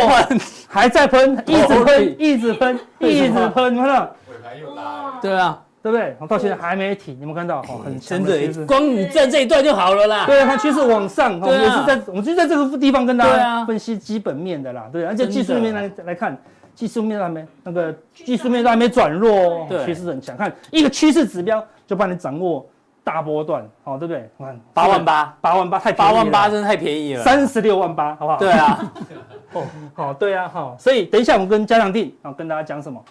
[0.68, 4.12] 还在喷，一直喷，一直喷，一直喷，看到？
[4.32, 5.20] 尾盘又拉。
[5.22, 5.62] 对啊。
[5.82, 6.16] 对不对？
[6.28, 10.26] 到现在还没停，你们看到哦，很真的，光你站这一段就好了啦。
[10.26, 14.90] 对啊，它趋势往上，我们也是在，我们就在这个地方跟大家分析基本面的啦。
[14.92, 16.38] 对，而且技术面来来看，
[16.76, 20.36] 技术面都还没那个技术面都还没转弱，趋势很强。
[20.36, 22.66] 看一个趋势指标就帮你掌握
[23.04, 24.30] 大波段，好，对不对？
[24.38, 28.38] 看八万八，八万八太八万八真的太便宜了，三十六万八，好不好？
[28.38, 28.94] 对啊，
[29.54, 29.64] 哦，
[29.94, 33.02] 好，对啊，好，所以等一下我们跟加强定啊，跟大家讲什么？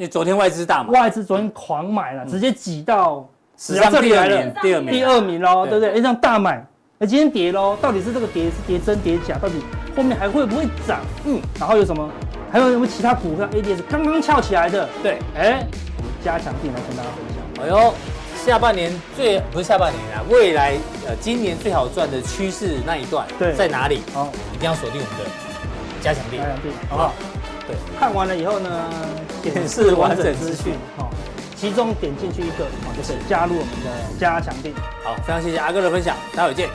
[0.00, 3.28] 你昨天外资大买，外资昨天狂买了，直接挤到
[3.58, 5.90] 史上第二名，第二名，第二名喽，对不对？
[5.90, 6.66] 哎，这样大买，
[7.00, 9.36] 哎，今天跌喽，到底是这个跌是跌真跌假？
[9.36, 9.56] 到底
[9.94, 11.00] 后面还会不会涨？
[11.26, 12.10] 嗯，然后有什么？
[12.50, 14.88] 还有什么其他股票 ADS 刚刚翘起来的？
[15.02, 15.66] 对，哎，
[15.98, 17.66] 我们加强錠来跟大家分享。
[17.66, 17.94] 哎呦，
[18.46, 24.00] 下半年最不是下半年啊，未来呃今年最好赚的趋势那一段在哪里？
[24.14, 25.30] 好，一定要锁定我们的
[26.00, 27.12] 加强錠，加强錠，好不好？
[27.98, 28.90] 看完了以后呢，
[29.42, 31.10] 显示完整资讯，好，
[31.56, 34.74] 其中点进去一个，哦，就是加入我们的加强定。
[35.02, 36.68] 好，非常谢谢阿哥的分享，待会见。